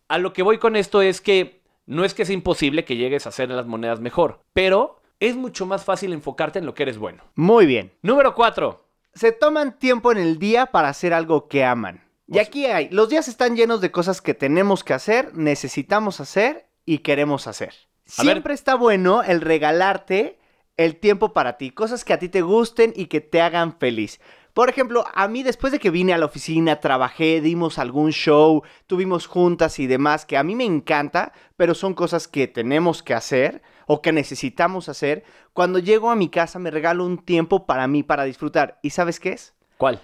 A 0.07 0.19
lo 0.19 0.35
que 0.35 0.43
voy 0.43 0.59
con 0.59 0.77
esto 0.77 1.01
es 1.01 1.23
que 1.23 1.63
no 1.87 2.05
es 2.05 2.13
que 2.13 2.27
sea 2.27 2.35
imposible 2.35 2.85
que 2.85 2.97
llegues 2.97 3.25
a 3.25 3.31
hacer 3.31 3.49
las 3.49 3.65
monedas 3.65 4.01
mejor, 4.01 4.41
pero 4.53 5.01
es 5.19 5.35
mucho 5.35 5.65
más 5.65 5.83
fácil 5.83 6.13
enfocarte 6.13 6.59
en 6.59 6.67
lo 6.67 6.75
que 6.75 6.83
eres 6.83 6.99
bueno. 6.99 7.25
Muy 7.37 7.65
bien. 7.65 7.91
Número 8.03 8.35
4. 8.35 8.85
Se 9.15 9.33
toman 9.33 9.79
tiempo 9.79 10.13
en 10.13 10.19
el 10.19 10.39
día 10.39 10.67
para 10.67 10.91
hacer 10.91 11.15
algo 11.15 11.49
que 11.49 11.65
aman. 11.65 12.05
Y 12.27 12.39
aquí 12.39 12.67
hay, 12.67 12.91
los 12.91 13.09
días 13.09 13.29
están 13.29 13.57
llenos 13.57 13.81
de 13.81 13.91
cosas 13.91 14.21
que 14.21 14.35
tenemos 14.35 14.85
que 14.85 14.93
hacer, 14.93 15.35
necesitamos 15.35 16.21
hacer 16.21 16.67
y 16.85 16.99
queremos 16.99 17.47
hacer. 17.47 17.73
Siempre 18.05 18.53
está 18.53 18.75
bueno 18.75 19.23
el 19.23 19.41
regalarte 19.41 20.38
el 20.79 20.97
tiempo 20.97 21.35
para 21.35 21.59
ti, 21.59 21.71
cosas 21.71 22.05
que 22.05 22.15
a 22.15 22.19
ti 22.19 22.31
te 22.31 22.41
gusten 22.41 22.95
y 22.97 23.07
que 23.07 23.21
te 23.21 23.43
hagan 23.43 23.77
feliz. 23.79 24.21
Por 24.55 24.71
ejemplo, 24.71 25.05
a 25.13 25.29
mí 25.29 25.43
después 25.43 25.73
de 25.73 25.79
que 25.79 25.91
vine 25.91 26.15
a 26.15 26.19
la 26.19 26.27
oficina, 26.27 26.81
trabajé, 26.81 27.41
dimos 27.41 27.79
algún 27.79 28.13
show, 28.13 28.63
tuvimos 28.87 29.27
juntas 29.27 29.79
y 29.79 29.87
demás, 29.87 30.25
que 30.25 30.37
a 30.37 30.43
mí 30.43 30.55
me 30.55 30.65
encanta, 30.65 31.33
pero 31.57 31.75
son 31.75 31.95
cosas 31.95 32.27
que 32.27 32.49
tenemos 32.49 33.03
que 33.03 33.15
hacer 33.15 33.61
o 33.87 34.03
que 34.03 34.13
necesitamos 34.13 34.89
hacer. 34.89 35.25
Cuando 35.53 35.79
llego 35.79 36.11
a 36.11 36.17
mi 36.17 36.29
casa 36.29 36.59
me 36.59 36.71
regalo 36.71 37.05
un 37.05 37.19
tiempo 37.19 37.67
para 37.67 37.87
mí, 37.87 38.03
para 38.03 38.25
disfrutar. 38.25 38.79
¿Y 38.83 38.91
sabes 38.91 39.21
qué 39.21 39.33
es? 39.33 39.55
¿Cuál? 39.77 40.01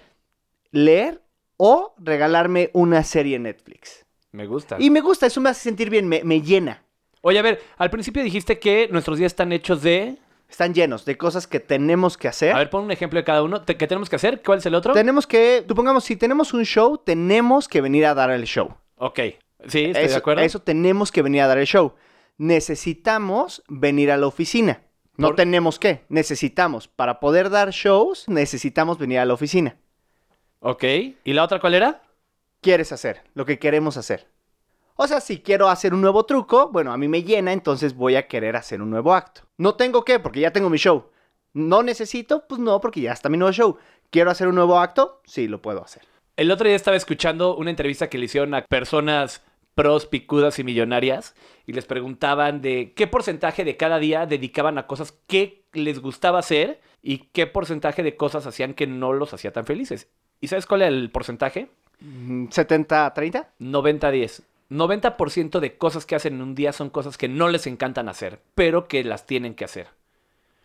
Leer 0.71 1.21
o 1.57 1.95
regalarme 1.97 2.69
una 2.73 3.03
serie 3.03 3.37
en 3.37 3.43
Netflix. 3.43 4.05
Me 4.31 4.45
gusta. 4.45 4.75
Y 4.79 4.89
me 4.89 5.01
gusta, 5.01 5.25
eso 5.25 5.39
me 5.39 5.49
hace 5.49 5.61
sentir 5.61 5.89
bien, 5.89 6.07
me, 6.07 6.23
me 6.23 6.41
llena. 6.41 6.83
Oye, 7.21 7.39
a 7.39 7.41
ver, 7.41 7.61
al 7.77 7.89
principio 7.89 8.23
dijiste 8.23 8.59
que 8.59 8.89
nuestros 8.91 9.17
días 9.17 9.31
están 9.31 9.53
hechos 9.53 9.81
de... 9.81 10.17
Están 10.55 10.73
llenos 10.73 11.03
de 11.03 11.17
cosas 11.17 11.47
que 11.47 11.59
tenemos 11.59 12.17
que 12.17 12.29
hacer. 12.29 12.55
A 12.55 12.59
ver, 12.59 12.69
pon 12.69 12.85
un 12.85 12.91
ejemplo 12.91 13.19
de 13.19 13.25
cada 13.25 13.43
uno. 13.43 13.65
¿Qué 13.65 13.75
tenemos 13.75 14.09
que 14.09 14.15
hacer? 14.15 14.41
¿Cuál 14.41 14.59
es 14.59 14.65
el 14.65 14.73
otro? 14.73 14.93
Tenemos 14.93 15.27
que, 15.27 15.65
supongamos, 15.67 16.05
si 16.05 16.15
tenemos 16.15 16.53
un 16.53 16.63
show, 16.63 16.97
tenemos 16.97 17.67
que 17.67 17.81
venir 17.81 18.05
a 18.05 18.13
dar 18.13 18.31
el 18.31 18.45
show. 18.45 18.73
Ok. 18.95 19.19
Sí, 19.67 19.83
estoy 19.83 20.03
eso, 20.03 20.11
de 20.11 20.15
acuerdo. 20.15 20.41
eso 20.43 20.59
tenemos 20.61 21.11
que 21.11 21.21
venir 21.21 21.41
a 21.41 21.47
dar 21.47 21.57
el 21.57 21.65
show. 21.65 21.95
Necesitamos 22.37 23.63
venir 23.67 24.13
a 24.13 24.15
la 24.15 24.27
oficina. 24.27 24.81
No 25.17 25.27
Por- 25.27 25.35
tenemos 25.35 25.77
que, 25.77 26.05
necesitamos. 26.07 26.87
Para 26.87 27.19
poder 27.19 27.49
dar 27.49 27.71
shows, 27.71 28.23
necesitamos 28.29 28.97
venir 28.97 29.19
a 29.19 29.25
la 29.25 29.33
oficina. 29.33 29.75
Ok. 30.61 30.85
¿Y 31.25 31.33
la 31.33 31.43
otra 31.43 31.59
cuál 31.59 31.73
era? 31.73 32.01
Quieres 32.61 32.93
hacer, 32.93 33.23
lo 33.33 33.45
que 33.45 33.59
queremos 33.59 33.97
hacer. 33.97 34.29
O 34.97 35.07
sea, 35.07 35.19
si 35.19 35.39
quiero 35.39 35.67
hacer 35.67 35.93
un 35.93 35.99
nuevo 35.99 36.23
truco, 36.23 36.69
bueno, 36.69 36.93
a 36.93 36.97
mí 36.97 37.09
me 37.09 37.23
llena, 37.23 37.51
entonces 37.51 37.95
voy 37.95 38.15
a 38.15 38.27
querer 38.27 38.55
hacer 38.55 38.81
un 38.81 38.89
nuevo 38.89 39.13
acto. 39.13 39.41
No 39.57 39.75
tengo 39.75 40.05
que, 40.05 40.19
porque 40.19 40.39
ya 40.39 40.51
tengo 40.51 40.69
mi 40.69 40.77
show. 40.77 41.09
No 41.53 41.83
necesito, 41.83 42.47
pues 42.47 42.61
no, 42.61 42.79
porque 42.79 43.01
ya 43.01 43.11
está 43.11 43.27
mi 43.27 43.37
nuevo 43.37 43.51
show. 43.51 43.77
¿Quiero 44.09 44.31
hacer 44.31 44.47
un 44.47 44.55
nuevo 44.55 44.79
acto? 44.79 45.21
Sí, 45.25 45.49
lo 45.49 45.61
puedo 45.61 45.83
hacer. 45.83 46.03
El 46.37 46.49
otro 46.49 46.67
día 46.67 46.77
estaba 46.77 46.95
escuchando 46.95 47.57
una 47.57 47.71
entrevista 47.71 48.09
que 48.09 48.17
le 48.17 48.25
hicieron 48.25 48.53
a 48.53 48.63
personas 48.63 49.41
pros, 49.73 50.05
picudas 50.05 50.59
y 50.59 50.63
millonarias 50.63 51.35
y 51.65 51.73
les 51.73 51.85
preguntaban 51.85 52.61
de 52.61 52.93
qué 52.95 53.07
porcentaje 53.07 53.65
de 53.65 53.75
cada 53.75 53.99
día 53.99 54.25
dedicaban 54.25 54.77
a 54.77 54.87
cosas 54.87 55.13
que 55.27 55.65
les 55.73 55.99
gustaba 55.99 56.39
hacer 56.39 56.79
y 57.01 57.29
qué 57.33 57.47
porcentaje 57.47 58.01
de 58.01 58.15
cosas 58.15 58.47
hacían 58.47 58.73
que 58.73 58.87
no 58.87 59.11
los 59.11 59.33
hacía 59.33 59.51
tan 59.51 59.65
felices. 59.65 60.07
¿Y 60.39 60.47
sabes 60.47 60.65
cuál 60.65 60.83
es 60.83 60.87
el 60.87 61.11
porcentaje? 61.11 61.69
Mm, 61.99 62.45
¿70-30? 62.45 63.47
90-10. 63.59 64.43
90% 64.69 65.59
de 65.59 65.77
cosas 65.77 66.05
que 66.05 66.15
hacen 66.15 66.35
en 66.35 66.41
un 66.41 66.55
día 66.55 66.73
son 66.73 66.89
cosas 66.89 67.17
que 67.17 67.27
no 67.27 67.49
les 67.49 67.67
encantan 67.67 68.09
hacer, 68.09 68.41
pero 68.55 68.87
que 68.87 69.03
las 69.03 69.25
tienen 69.25 69.55
que 69.55 69.65
hacer. 69.65 69.87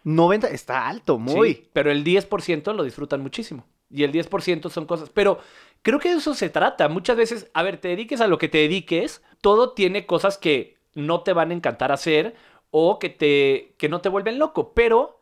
90, 0.04 0.48
está 0.48 0.88
alto, 0.88 1.18
muy. 1.18 1.54
Sí, 1.54 1.68
pero 1.72 1.90
el 1.90 2.04
10% 2.04 2.74
lo 2.74 2.84
disfrutan 2.84 3.20
muchísimo. 3.20 3.66
Y 3.90 4.04
el 4.04 4.12
10% 4.12 4.70
son 4.70 4.86
cosas. 4.86 5.10
Pero 5.10 5.40
creo 5.82 5.98
que 5.98 6.10
de 6.10 6.16
eso 6.16 6.34
se 6.34 6.48
trata. 6.48 6.88
Muchas 6.88 7.16
veces, 7.16 7.50
a 7.52 7.62
ver, 7.62 7.78
te 7.78 7.88
dediques 7.88 8.20
a 8.20 8.26
lo 8.26 8.38
que 8.38 8.48
te 8.48 8.58
dediques, 8.58 9.22
todo 9.40 9.72
tiene 9.72 10.06
cosas 10.06 10.38
que 10.38 10.76
no 10.94 11.22
te 11.22 11.32
van 11.32 11.50
a 11.50 11.54
encantar 11.54 11.92
hacer 11.92 12.34
o 12.70 12.98
que, 12.98 13.10
te, 13.10 13.74
que 13.78 13.88
no 13.88 14.00
te 14.00 14.08
vuelven 14.08 14.38
loco. 14.38 14.72
Pero, 14.72 15.19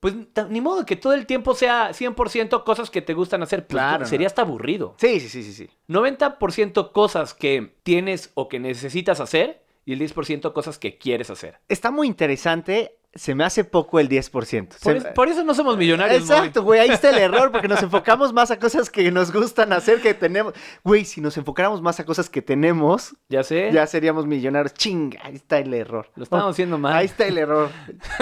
pues 0.00 0.14
ni 0.48 0.60
modo 0.60 0.86
que 0.86 0.96
todo 0.96 1.12
el 1.12 1.26
tiempo 1.26 1.54
sea 1.54 1.90
100% 1.90 2.64
cosas 2.64 2.90
que 2.90 3.02
te 3.02 3.12
gustan 3.14 3.42
hacer. 3.42 3.66
Pues, 3.66 3.72
Claro, 3.80 4.06
Sería 4.06 4.26
hasta 4.26 4.42
aburrido. 4.42 4.94
Sí, 4.98 5.20
sí, 5.20 5.28
sí, 5.28 5.42
sí, 5.42 5.52
sí. 5.52 5.68
90% 5.88 6.92
cosas 6.92 7.34
que 7.34 7.74
tienes 7.82 8.30
o 8.34 8.48
que 8.48 8.58
necesitas 8.58 9.20
hacer 9.20 9.62
y 9.84 9.92
el 9.92 10.00
10% 10.00 10.52
cosas 10.52 10.78
que 10.78 10.98
quieres 10.98 11.30
hacer. 11.30 11.58
Está 11.68 11.90
muy 11.90 12.06
interesante. 12.06 12.96
Se 13.12 13.34
me 13.34 13.42
hace 13.42 13.64
poco 13.64 13.98
el 13.98 14.08
10%. 14.08 14.78
Por, 14.82 14.96
es- 14.96 15.04
por 15.06 15.28
eso 15.28 15.42
no 15.42 15.52
somos 15.52 15.76
millonarios. 15.76 16.20
Exacto, 16.22 16.62
güey, 16.62 16.78
ahí 16.78 16.90
está 16.90 17.10
el 17.10 17.18
error, 17.18 17.50
porque 17.50 17.66
nos 17.66 17.82
enfocamos 17.82 18.32
más 18.32 18.52
a 18.52 18.58
cosas 18.60 18.88
que 18.88 19.10
nos 19.10 19.32
gustan 19.32 19.72
hacer, 19.72 20.00
que 20.00 20.14
tenemos. 20.14 20.54
Güey, 20.84 21.04
si 21.04 21.20
nos 21.20 21.36
enfocáramos 21.36 21.82
más 21.82 21.98
a 21.98 22.04
cosas 22.04 22.30
que 22.30 22.40
tenemos, 22.40 23.16
Ya 23.28 23.42
sé. 23.42 23.70
ya 23.72 23.84
seríamos 23.88 24.26
millonarios. 24.26 24.74
Chinga, 24.74 25.18
ahí 25.24 25.34
está 25.34 25.58
el 25.58 25.74
error. 25.74 26.08
Lo 26.14 26.22
estamos 26.22 26.50
haciendo 26.52 26.78
mal. 26.78 26.94
Ahí 26.94 27.06
está 27.06 27.26
el 27.26 27.36
error. 27.38 27.68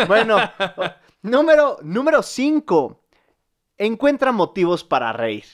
Bueno, 0.07 0.39
número, 1.23 1.79
número 1.83 2.23
5. 2.23 3.01
Encuentra 3.79 4.33
motivos 4.33 4.85
para 4.85 5.13
reír. 5.13 5.45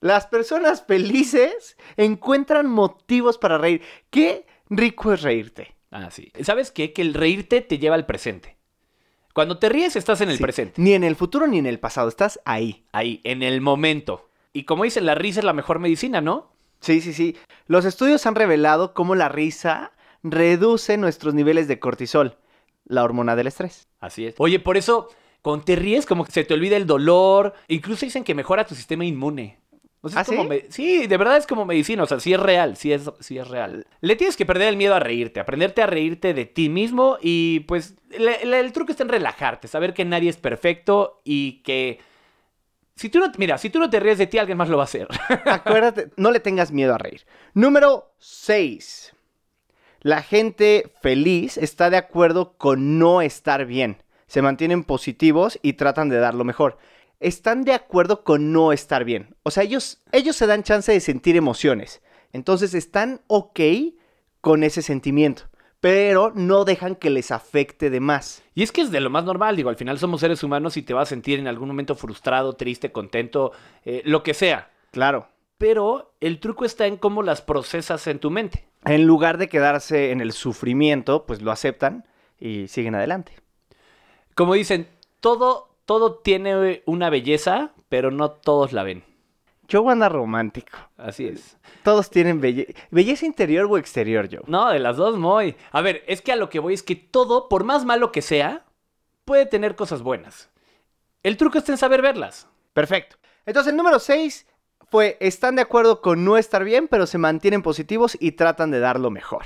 Las 0.00 0.26
personas 0.26 0.84
felices 0.86 1.76
encuentran 1.96 2.68
motivos 2.68 3.38
para 3.38 3.58
reír. 3.58 3.82
Qué 4.10 4.46
rico 4.68 5.12
es 5.12 5.22
reírte. 5.22 5.74
Ah, 5.90 6.10
sí. 6.10 6.32
¿Sabes 6.42 6.70
qué? 6.70 6.92
Que 6.92 7.02
el 7.02 7.14
reírte 7.14 7.60
te 7.60 7.78
lleva 7.78 7.94
al 7.94 8.06
presente. 8.06 8.56
Cuando 9.32 9.58
te 9.58 9.68
ríes, 9.68 9.96
estás 9.96 10.20
en 10.22 10.30
el 10.30 10.38
Sí, 10.38 10.42
presente. 10.42 10.80
Ni 10.80 10.94
en 10.94 11.04
el 11.04 11.16
futuro 11.16 11.46
ni 11.46 11.58
en 11.58 11.66
el 11.66 11.78
pasado, 11.78 12.08
estás 12.08 12.40
ahí. 12.44 12.86
Ahí, 12.92 13.20
en 13.24 13.42
el 13.42 13.60
momento. 13.60 14.30
Y 14.52 14.64
como 14.64 14.84
dicen, 14.84 15.04
la 15.04 15.14
risa 15.14 15.40
es 15.40 15.44
la 15.44 15.52
mejor 15.52 15.78
medicina, 15.78 16.22
¿no? 16.22 16.52
Sí, 16.80 17.00
sí, 17.00 17.12
sí. 17.12 17.36
Los 17.66 17.84
estudios 17.84 18.24
han 18.26 18.34
revelado 18.34 18.94
cómo 18.94 19.14
la 19.14 19.28
risa 19.28 19.92
reduce 20.22 20.96
nuestros 20.96 21.34
niveles 21.34 21.68
de 21.68 21.78
cortisol, 21.78 22.38
la 22.86 23.04
hormona 23.04 23.36
del 23.36 23.46
estrés. 23.48 23.88
Así 24.00 24.26
es. 24.26 24.34
Oye, 24.38 24.58
por 24.60 24.76
eso, 24.76 25.08
cuando 25.42 25.64
te 25.64 25.76
ríes, 25.76 26.06
como 26.06 26.24
que 26.24 26.32
se 26.32 26.44
te 26.44 26.54
olvida 26.54 26.76
el 26.76 26.86
dolor. 26.86 27.52
Incluso 27.68 28.06
dicen 28.06 28.24
que 28.24 28.34
mejora 28.34 28.66
tu 28.66 28.74
sistema 28.74 29.04
inmune. 29.04 29.58
O 30.02 30.08
sea, 30.08 30.20
es 30.22 30.28
¿Ah, 30.28 30.30
como 30.30 30.42
sí? 30.44 30.48
me- 30.48 30.64
sí, 30.70 31.06
de 31.08 31.16
verdad 31.16 31.36
es 31.36 31.46
como 31.48 31.64
medicina. 31.64 32.04
O 32.04 32.06
sea, 32.06 32.20
sí 32.20 32.32
es 32.32 32.38
real, 32.38 32.76
sí 32.76 32.92
es, 32.92 33.10
sí 33.20 33.38
es 33.38 33.48
real. 33.48 33.86
Le 34.00 34.14
tienes 34.14 34.36
que 34.36 34.46
perder 34.46 34.68
el 34.68 34.76
miedo 34.76 34.94
a 34.94 35.00
reírte, 35.00 35.40
aprenderte 35.40 35.82
a 35.82 35.86
reírte 35.86 36.32
de 36.32 36.44
ti 36.46 36.68
mismo. 36.68 37.18
Y 37.20 37.60
pues, 37.60 37.96
le- 38.10 38.44
le- 38.46 38.60
el 38.60 38.72
truco 38.72 38.92
está 38.92 39.02
en 39.02 39.08
relajarte, 39.08 39.66
saber 39.66 39.94
que 39.94 40.04
nadie 40.04 40.30
es 40.30 40.36
perfecto 40.36 41.20
y 41.24 41.62
que. 41.64 41.98
Si 42.94 43.08
tú 43.10 43.18
no, 43.18 43.30
mira, 43.36 43.58
si 43.58 43.68
tú 43.68 43.78
no 43.80 43.90
te 43.90 43.98
ríes 44.00 44.16
de 44.18 44.26
ti, 44.26 44.38
alguien 44.38 44.56
más 44.56 44.68
lo 44.68 44.76
va 44.76 44.84
a 44.84 44.90
hacer. 44.90 45.08
Acuérdate, 45.44 46.10
no 46.16 46.30
le 46.30 46.40
tengas 46.40 46.70
miedo 46.72 46.94
a 46.94 46.98
reír. 46.98 47.26
Número 47.52 48.12
6. 48.18 49.12
La 50.06 50.22
gente 50.22 50.92
feliz 51.02 51.58
está 51.58 51.90
de 51.90 51.96
acuerdo 51.96 52.56
con 52.58 52.96
no 52.96 53.22
estar 53.22 53.66
bien. 53.66 54.04
Se 54.28 54.40
mantienen 54.40 54.84
positivos 54.84 55.58
y 55.62 55.72
tratan 55.72 56.08
de 56.08 56.18
dar 56.18 56.32
lo 56.32 56.44
mejor. 56.44 56.78
Están 57.18 57.64
de 57.64 57.72
acuerdo 57.72 58.22
con 58.22 58.52
no 58.52 58.72
estar 58.72 59.04
bien. 59.04 59.34
O 59.42 59.50
sea, 59.50 59.64
ellos, 59.64 60.04
ellos 60.12 60.36
se 60.36 60.46
dan 60.46 60.62
chance 60.62 60.92
de 60.92 61.00
sentir 61.00 61.34
emociones. 61.34 62.02
Entonces 62.32 62.72
están 62.72 63.20
ok 63.26 63.58
con 64.40 64.62
ese 64.62 64.80
sentimiento. 64.80 65.42
Pero 65.80 66.30
no 66.36 66.64
dejan 66.64 66.94
que 66.94 67.10
les 67.10 67.32
afecte 67.32 67.90
de 67.90 67.98
más. 67.98 68.44
Y 68.54 68.62
es 68.62 68.70
que 68.70 68.82
es 68.82 68.92
de 68.92 69.00
lo 69.00 69.10
más 69.10 69.24
normal, 69.24 69.56
digo, 69.56 69.70
al 69.70 69.76
final 69.76 69.98
somos 69.98 70.20
seres 70.20 70.44
humanos 70.44 70.76
y 70.76 70.82
te 70.82 70.94
vas 70.94 71.08
a 71.08 71.14
sentir 71.16 71.40
en 71.40 71.48
algún 71.48 71.66
momento 71.66 71.96
frustrado, 71.96 72.52
triste, 72.52 72.92
contento, 72.92 73.50
eh, 73.84 74.02
lo 74.04 74.22
que 74.22 74.34
sea. 74.34 74.70
Claro. 74.92 75.26
Pero 75.58 76.14
el 76.20 76.38
truco 76.38 76.64
está 76.64 76.86
en 76.86 76.96
cómo 76.96 77.24
las 77.24 77.42
procesas 77.42 78.06
en 78.06 78.20
tu 78.20 78.30
mente. 78.30 78.65
En 78.84 79.06
lugar 79.06 79.38
de 79.38 79.48
quedarse 79.48 80.10
en 80.12 80.20
el 80.20 80.32
sufrimiento, 80.32 81.26
pues 81.26 81.42
lo 81.42 81.50
aceptan 81.50 82.04
y 82.38 82.68
siguen 82.68 82.94
adelante. 82.94 83.32
Como 84.34 84.54
dicen, 84.54 84.88
todo, 85.20 85.74
todo 85.86 86.16
tiene 86.18 86.82
una 86.86 87.10
belleza, 87.10 87.72
pero 87.88 88.10
no 88.10 88.30
todos 88.30 88.72
la 88.72 88.82
ven. 88.82 89.02
Joe 89.70 89.90
anda 89.90 90.08
romántico. 90.08 90.76
Así 90.96 91.26
es. 91.26 91.56
Todos 91.82 92.10
tienen 92.10 92.40
belle- 92.40 92.72
belleza 92.92 93.26
interior 93.26 93.66
o 93.68 93.78
exterior, 93.78 94.28
Joe. 94.30 94.42
No, 94.46 94.68
de 94.70 94.78
las 94.78 94.96
dos, 94.96 95.18
muy. 95.18 95.56
A 95.72 95.80
ver, 95.80 96.04
es 96.06 96.22
que 96.22 96.30
a 96.32 96.36
lo 96.36 96.48
que 96.48 96.60
voy 96.60 96.74
es 96.74 96.84
que 96.84 96.94
todo, 96.94 97.48
por 97.48 97.64
más 97.64 97.84
malo 97.84 98.12
que 98.12 98.22
sea, 98.22 98.64
puede 99.24 99.46
tener 99.46 99.74
cosas 99.74 100.02
buenas. 100.02 100.50
El 101.24 101.36
truco 101.36 101.58
está 101.58 101.72
en 101.72 101.78
saber 101.78 102.00
verlas. 102.02 102.46
Perfecto. 102.72 103.16
Entonces, 103.44 103.72
el 103.72 103.76
número 103.76 103.98
6 103.98 104.46
fue, 104.90 105.16
están 105.20 105.56
de 105.56 105.62
acuerdo 105.62 106.00
con 106.00 106.24
no 106.24 106.36
estar 106.36 106.64
bien, 106.64 106.88
pero 106.88 107.06
se 107.06 107.18
mantienen 107.18 107.62
positivos 107.62 108.16
y 108.20 108.32
tratan 108.32 108.70
de 108.70 108.80
dar 108.80 109.00
lo 109.00 109.10
mejor. 109.10 109.44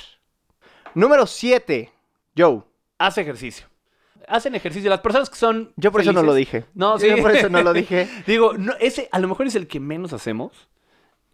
Número 0.94 1.26
7, 1.26 1.92
Joe. 2.36 2.62
Haz 2.98 3.18
ejercicio. 3.18 3.66
Hacen 4.28 4.54
ejercicio. 4.54 4.90
Las 4.90 5.00
personas 5.00 5.30
que 5.30 5.36
son. 5.36 5.72
Yo 5.76 5.90
por 5.90 6.02
eso 6.02 6.12
no 6.12 6.22
lo 6.22 6.34
dije. 6.34 6.64
No, 6.74 6.98
sí. 6.98 7.08
Yo 7.08 7.22
por 7.22 7.34
eso 7.34 7.48
no 7.48 7.62
lo 7.62 7.72
dije. 7.72 8.08
Digo, 8.26 8.52
no, 8.54 8.74
ese 8.78 9.08
a 9.10 9.18
lo 9.18 9.28
mejor 9.28 9.46
es 9.46 9.54
el 9.54 9.66
que 9.66 9.80
menos 9.80 10.12
hacemos. 10.12 10.68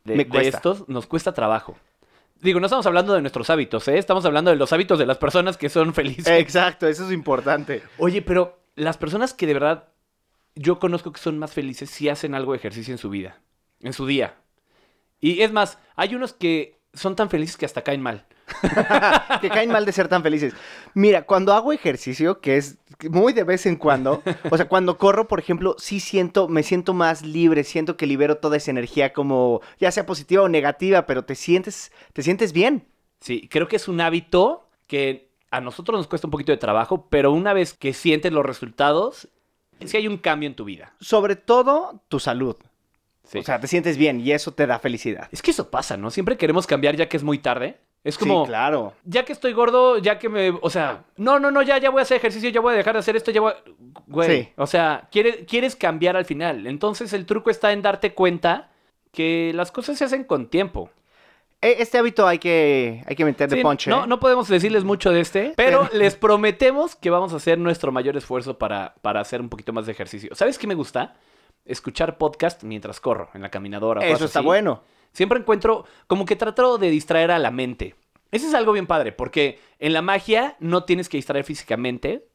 De, 0.05 0.15
Me 0.15 0.25
de 0.25 0.49
estos, 0.49 0.89
nos 0.89 1.07
cuesta 1.07 1.35
trabajo. 1.35 1.77
Digo, 2.41 2.61
no 2.61 2.67
estamos 2.67 2.87
hablando 2.87 3.15
de 3.15 3.21
nuestros 3.23 3.51
hábitos, 3.51 3.89
¿eh? 3.89 3.99
Estamos 3.99 4.25
hablando 4.25 4.51
de 4.51 4.57
los 4.57 4.73
hábitos 4.73 4.99
de 4.99 5.07
las 5.07 5.19
personas 5.19 5.57
que 5.57 5.69
son 5.69 5.95
felices. 5.95 6.29
Exacto, 6.29 6.87
eso 6.87 7.07
es 7.07 7.13
importante. 7.13 7.83
Oye, 7.99 8.23
pero 8.23 8.61
las 8.77 8.99
personas 8.99 9.35
que 9.35 9.47
de 9.47 9.55
verdad 9.55 9.89
yo 10.55 10.79
conozco 10.79 11.13
que 11.13 11.21
son 11.21 11.39
más 11.39 11.53
felices 11.53 11.91
sí 11.91 12.09
hacen 12.09 12.35
algo 12.35 12.53
de 12.53 12.59
ejercicio 12.59 12.93
en 12.93 12.99
su 12.99 13.11
vida, 13.11 13.41
en 13.81 13.93
su 13.93 14.07
día. 14.07 14.37
Y 15.21 15.43
es 15.43 15.53
más, 15.53 15.79
hay 15.97 16.15
unos 16.15 16.33
que 16.33 16.81
son 16.93 17.17
tan 17.17 17.31
felices 17.31 17.57
que 17.57 17.67
hasta 17.67 17.83
caen 17.83 18.03
mal. 18.03 18.27
que 19.41 19.49
caen 19.49 19.71
mal 19.71 19.85
de 19.85 19.93
ser 19.93 20.09
tan 20.09 20.23
felices. 20.23 20.55
Mira, 20.95 21.23
cuando 21.23 21.53
hago 21.53 21.73
ejercicio, 21.73 22.41
que 22.41 22.57
es 22.57 22.79
muy 23.11 23.33
de 23.33 23.45
vez 23.45 23.67
en 23.67 23.77
cuando, 23.77 24.23
o 24.51 24.57
sea, 24.57 24.69
cuando 24.69 24.99
corro, 24.99 25.29
por 25.29 25.39
ejemplo, 25.39 25.77
sí 25.79 26.01
siento, 26.01 26.49
me 26.49 26.63
siento 26.63 26.95
más 26.95 27.23
libre, 27.23 27.65
siento 27.65 27.97
que 27.97 28.07
libero 28.07 28.39
toda 28.39 28.57
esa 28.57 28.71
energía 28.71 29.13
como, 29.13 29.61
ya 29.79 29.91
sea 29.91 30.07
positiva 30.07 30.43
o 30.43 30.49
negativa, 30.49 31.07
pero 31.07 31.25
te 31.25 31.35
sientes, 31.35 31.93
te 32.13 32.23
sientes 32.23 32.53
bien. 32.53 32.87
Sí, 33.21 33.49
creo 33.51 33.69
que 33.69 33.77
es 33.77 33.89
un 33.89 34.01
hábito 34.01 34.69
que 34.87 35.31
a 35.51 35.61
nosotros 35.61 35.99
nos 35.99 36.07
cuesta 36.07 36.27
un 36.27 36.31
poquito 36.31 36.53
de 36.53 36.59
trabajo, 36.59 37.09
pero 37.09 37.33
una 37.33 37.53
vez 37.53 37.75
que 37.75 37.93
sientes 37.93 38.33
los 38.33 38.45
resultados, 38.45 39.29
sí 39.85 39.97
hay 39.97 40.09
un 40.09 40.19
cambio 40.19 40.49
en 40.49 40.55
tu 40.55 40.65
vida. 40.65 40.95
Sobre 41.01 41.37
todo 41.37 42.03
tu 42.09 42.21
salud. 42.21 42.57
Sí. 43.27 43.39
O 43.39 43.43
sea, 43.43 43.59
te 43.61 43.67
sientes 43.67 43.97
bien 43.99 44.21
y 44.21 44.33
eso 44.33 44.53
te 44.53 44.67
da 44.67 44.79
felicidad. 44.79 45.29
es 45.33 45.43
que 45.43 45.51
eso 45.51 45.69
pasa, 45.71 45.97
¿no? 45.97 46.11
Siempre 46.11 46.37
queremos 46.37 46.67
cambiar 46.67 46.97
ya 46.97 47.09
que 47.09 47.17
es 47.17 47.23
muy 47.25 47.39
tarde. 47.39 47.77
Es 48.05 48.17
como, 48.19 48.45
Sí, 48.45 48.51
claro. 48.51 48.93
ya 49.05 49.25
que 49.25 49.33
estoy 49.33 49.53
gordo, 49.53 49.99
ya 49.99 50.17
que 50.21 50.29
me, 50.29 50.51
o 50.51 50.71
sea, 50.71 51.03
no, 51.17 51.41
no, 51.41 51.51
no, 51.51 51.61
ya, 51.63 51.79
ya 51.79 51.91
voy 51.91 51.99
a 51.99 52.03
hacer 52.03 52.19
ejercicio, 52.19 52.49
ya 52.51 52.61
voy 52.61 52.75
a 52.75 52.77
dejar 52.77 52.93
de 52.95 53.01
hacer 53.01 53.17
esto, 53.17 53.33
ya 53.33 53.41
voy, 53.41 53.51
a- 53.53 53.57
güey, 54.07 54.43
Sí. 54.45 54.49
o 54.57 54.67
sea, 54.69 55.09
quieres, 55.11 55.39
quieres 55.49 55.75
cambiar 55.75 56.17
al 56.17 56.25
final. 56.25 56.69
Entonces 56.69 57.13
el 57.13 57.27
truco 57.27 57.51
está 57.51 57.73
en 57.73 57.83
darte 57.83 58.15
cuenta 58.15 58.71
que 59.11 59.51
las 59.57 59.73
cosas 59.73 59.99
se 59.99 60.05
hacen 60.05 60.23
con 60.23 60.47
tiempo. 60.49 60.89
E- 61.61 61.77
Este 61.81 61.99
hábito 61.99 62.29
hay 62.29 62.39
que, 62.39 63.03
hay 63.09 63.17
que 63.17 63.25
meter 63.25 63.49
de 63.51 63.57
Sí, 63.57 63.63
ponche. 63.63 63.91
no, 63.91 64.05
¿eh? 64.05 64.07
no 64.07 64.21
podemos 64.21 64.47
decirles 64.47 64.85
mucho 64.85 65.11
de 65.11 65.21
este, 65.21 65.53
pero 65.57 65.89
les 65.93 66.15
prometemos 66.15 66.95
que 66.95 67.11
vamos 67.11 67.33
a 67.33 67.37
hacer 67.37 67.59
nuestro 67.59 67.91
mayor 67.91 68.17
esfuerzo 68.17 68.57
para, 68.57 68.95
para 69.03 69.21
hacer 69.21 69.41
un 69.41 69.49
poquito 69.49 69.73
más 69.73 69.87
de 69.87 69.91
ejercicio. 69.93 70.33
¿Sabes 70.37 70.59
qué 70.59 70.69
me 70.69 70.75
gusta? 70.77 71.15
Escuchar 71.67 72.17
podcast 72.17 72.63
mientras 72.63 73.01
corro, 73.01 73.29
en 73.35 73.43
la 73.43 73.51
caminadora. 73.51 74.07
Eso 74.07 74.25
está 74.25 74.39
así. 74.39 74.47
bueno. 74.47 74.83
Siempre 75.13 75.39
encuentro, 75.39 75.85
como 76.07 76.25
que 76.27 76.37
trato 76.37 76.79
de 76.79 76.91
distraer 76.91 77.31
a 77.31 77.39
la 77.39 77.51
mente. 77.51 77.95
Eso 78.31 78.47
es 78.47 78.55
algo 78.55 78.73
bien 78.73 78.87
padre, 78.87 79.13
porque 79.13 79.61
en 79.79 79.93
la 79.93 80.03
magia 80.03 80.57
no 80.61 80.85
tienes 80.85 81.09
que 81.09 81.17
distraer 81.17 81.45
físicamente, 81.45 82.29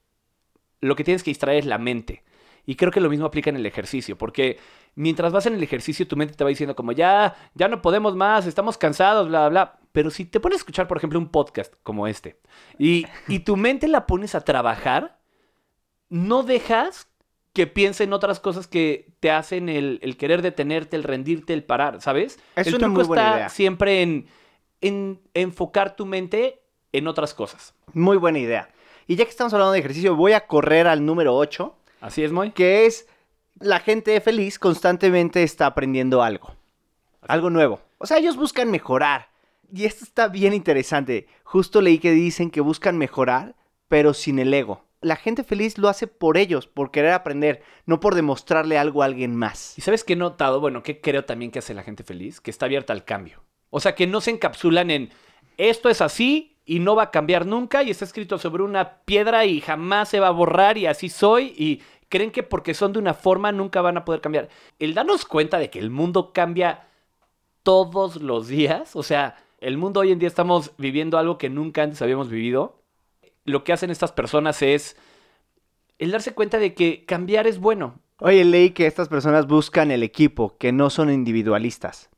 lo 0.79 0.95
que 0.95 1.03
tienes 1.03 1.21
que 1.21 1.31
distraer 1.31 1.59
es 1.59 1.65
la 1.65 1.77
mente. 1.77 2.23
Y 2.65 2.75
creo 2.75 2.91
que 2.91 3.01
lo 3.01 3.09
mismo 3.09 3.25
aplica 3.25 3.49
en 3.49 3.55
el 3.55 3.65
ejercicio, 3.65 4.17
porque 4.17 4.57
mientras 4.95 5.31
vas 5.31 5.45
en 5.45 5.53
el 5.53 5.63
ejercicio 5.63 6.07
tu 6.07 6.15
mente 6.15 6.35
te 6.35 6.43
va 6.43 6.49
diciendo 6.49 6.75
como 6.75 6.91
ya, 6.91 7.35
ya 7.53 7.67
no 7.67 7.81
podemos 7.81 8.15
más, 8.15 8.45
estamos 8.45 8.77
cansados, 8.77 9.27
bla, 9.27 9.41
bla, 9.41 9.49
bla. 9.49 9.79
Pero 9.91 10.09
si 10.09 10.25
te 10.25 10.39
pones 10.39 10.57
a 10.57 10.61
escuchar, 10.61 10.87
por 10.87 10.97
ejemplo, 10.97 11.19
un 11.19 11.29
podcast 11.29 11.73
como 11.83 12.07
este, 12.07 12.39
y, 12.79 13.05
y 13.27 13.39
tu 13.39 13.57
mente 13.57 13.87
la 13.87 14.07
pones 14.07 14.35
a 14.35 14.41
trabajar, 14.41 15.19
no 16.09 16.43
dejas 16.43 17.10
que 17.53 17.67
piense 17.67 18.03
en 18.05 18.13
otras 18.13 18.39
cosas 18.39 18.67
que 18.67 19.09
te 19.19 19.29
hacen 19.31 19.67
el, 19.69 19.99
el 20.01 20.15
querer 20.17 20.41
detenerte, 20.41 20.95
el 20.95 21.03
rendirte, 21.03 21.53
el 21.53 21.63
parar, 21.63 22.01
¿sabes? 22.01 22.39
Es 22.55 22.67
el 22.67 22.75
una 22.75 22.85
truco 22.85 22.99
muy 22.99 23.07
buena 23.07 23.23
está 23.23 23.35
idea. 23.37 23.49
siempre 23.49 24.01
en, 24.01 24.27
en 24.79 25.19
enfocar 25.33 25.95
tu 25.95 26.05
mente 26.05 26.61
en 26.93 27.07
otras 27.07 27.33
cosas. 27.33 27.73
Muy 27.93 28.17
buena 28.17 28.39
idea. 28.39 28.69
Y 29.07 29.15
ya 29.15 29.25
que 29.25 29.31
estamos 29.31 29.53
hablando 29.53 29.73
de 29.73 29.79
ejercicio, 29.79 30.15
voy 30.15 30.33
a 30.33 30.47
correr 30.47 30.87
al 30.87 31.05
número 31.05 31.35
8, 31.35 31.75
Así 32.01 32.23
es, 32.23 32.31
Moy. 32.31 32.51
que 32.51 32.85
es 32.85 33.07
la 33.59 33.79
gente 33.79 34.19
feliz 34.21 34.57
constantemente 34.57 35.43
está 35.43 35.65
aprendiendo 35.67 36.23
algo. 36.23 36.55
Algo 37.27 37.49
nuevo. 37.49 37.81
O 37.97 38.07
sea, 38.07 38.17
ellos 38.17 38.37
buscan 38.37 38.71
mejorar. 38.71 39.27
Y 39.71 39.85
esto 39.85 40.03
está 40.03 40.27
bien 40.27 40.53
interesante. 40.53 41.27
Justo 41.43 41.81
leí 41.81 41.99
que 41.99 42.11
dicen 42.11 42.49
que 42.49 42.61
buscan 42.61 42.97
mejorar, 42.97 43.55
pero 43.87 44.13
sin 44.13 44.39
el 44.39 44.53
ego. 44.53 44.83
La 45.01 45.15
gente 45.15 45.43
feliz 45.43 45.77
lo 45.77 45.89
hace 45.89 46.07
por 46.07 46.37
ellos, 46.37 46.67
por 46.67 46.91
querer 46.91 47.11
aprender, 47.11 47.63
no 47.85 47.99
por 47.99 48.15
demostrarle 48.15 48.77
algo 48.77 49.01
a 49.01 49.05
alguien 49.05 49.35
más. 49.35 49.77
¿Y 49.77 49.81
sabes 49.81 50.03
qué 50.03 50.13
he 50.13 50.15
notado? 50.15 50.59
Bueno, 50.59 50.83
que 50.83 51.01
creo 51.01 51.25
también 51.25 51.51
que 51.51 51.59
hace 51.59 51.73
la 51.73 51.83
gente 51.83 52.03
feliz, 52.03 52.39
que 52.39 52.51
está 52.51 52.67
abierta 52.67 52.93
al 52.93 53.03
cambio. 53.03 53.43
O 53.71 53.79
sea, 53.79 53.95
que 53.95 54.05
no 54.05 54.21
se 54.21 54.31
encapsulan 54.31 54.91
en 54.91 55.11
esto 55.57 55.89
es 55.89 56.01
así 56.01 56.57
y 56.65 56.79
no 56.79 56.95
va 56.95 57.03
a 57.03 57.11
cambiar 57.11 57.45
nunca 57.45 57.83
y 57.83 57.89
está 57.89 58.05
escrito 58.05 58.37
sobre 58.37 58.63
una 58.63 58.97
piedra 59.05 59.45
y 59.45 59.61
jamás 59.61 60.09
se 60.09 60.19
va 60.19 60.27
a 60.27 60.31
borrar 60.31 60.77
y 60.77 60.85
así 60.85 61.09
soy 61.09 61.53
y 61.57 61.81
creen 62.09 62.31
que 62.31 62.43
porque 62.43 62.73
son 62.73 62.93
de 62.93 62.99
una 62.99 63.13
forma 63.13 63.51
nunca 63.51 63.81
van 63.81 63.97
a 63.97 64.05
poder 64.05 64.21
cambiar. 64.21 64.49
El 64.79 64.93
darnos 64.93 65.25
cuenta 65.25 65.57
de 65.57 65.69
que 65.69 65.79
el 65.79 65.89
mundo 65.89 66.33
cambia 66.33 66.87
todos 67.63 68.17
los 68.17 68.47
días, 68.47 68.95
o 68.95 69.03
sea, 69.03 69.37
el 69.59 69.77
mundo 69.77 69.99
hoy 69.99 70.11
en 70.11 70.19
día 70.19 70.27
estamos 70.27 70.71
viviendo 70.77 71.17
algo 71.17 71.37
que 71.37 71.49
nunca 71.49 71.83
antes 71.83 72.01
habíamos 72.01 72.29
vivido. 72.29 72.80
Lo 73.45 73.63
que 73.63 73.73
hacen 73.73 73.89
estas 73.89 74.11
personas 74.11 74.61
es 74.61 74.95
el 75.97 76.11
darse 76.11 76.33
cuenta 76.33 76.57
de 76.57 76.73
que 76.73 77.05
cambiar 77.05 77.47
es 77.47 77.59
bueno. 77.59 77.99
Oye, 78.19 78.43
leí 78.45 78.71
que 78.71 78.87
estas 78.87 79.07
personas 79.07 79.47
buscan 79.47 79.91
el 79.91 80.03
equipo, 80.03 80.57
que 80.57 80.71
no 80.71 80.89
son 80.89 81.11
individualistas. 81.11 82.09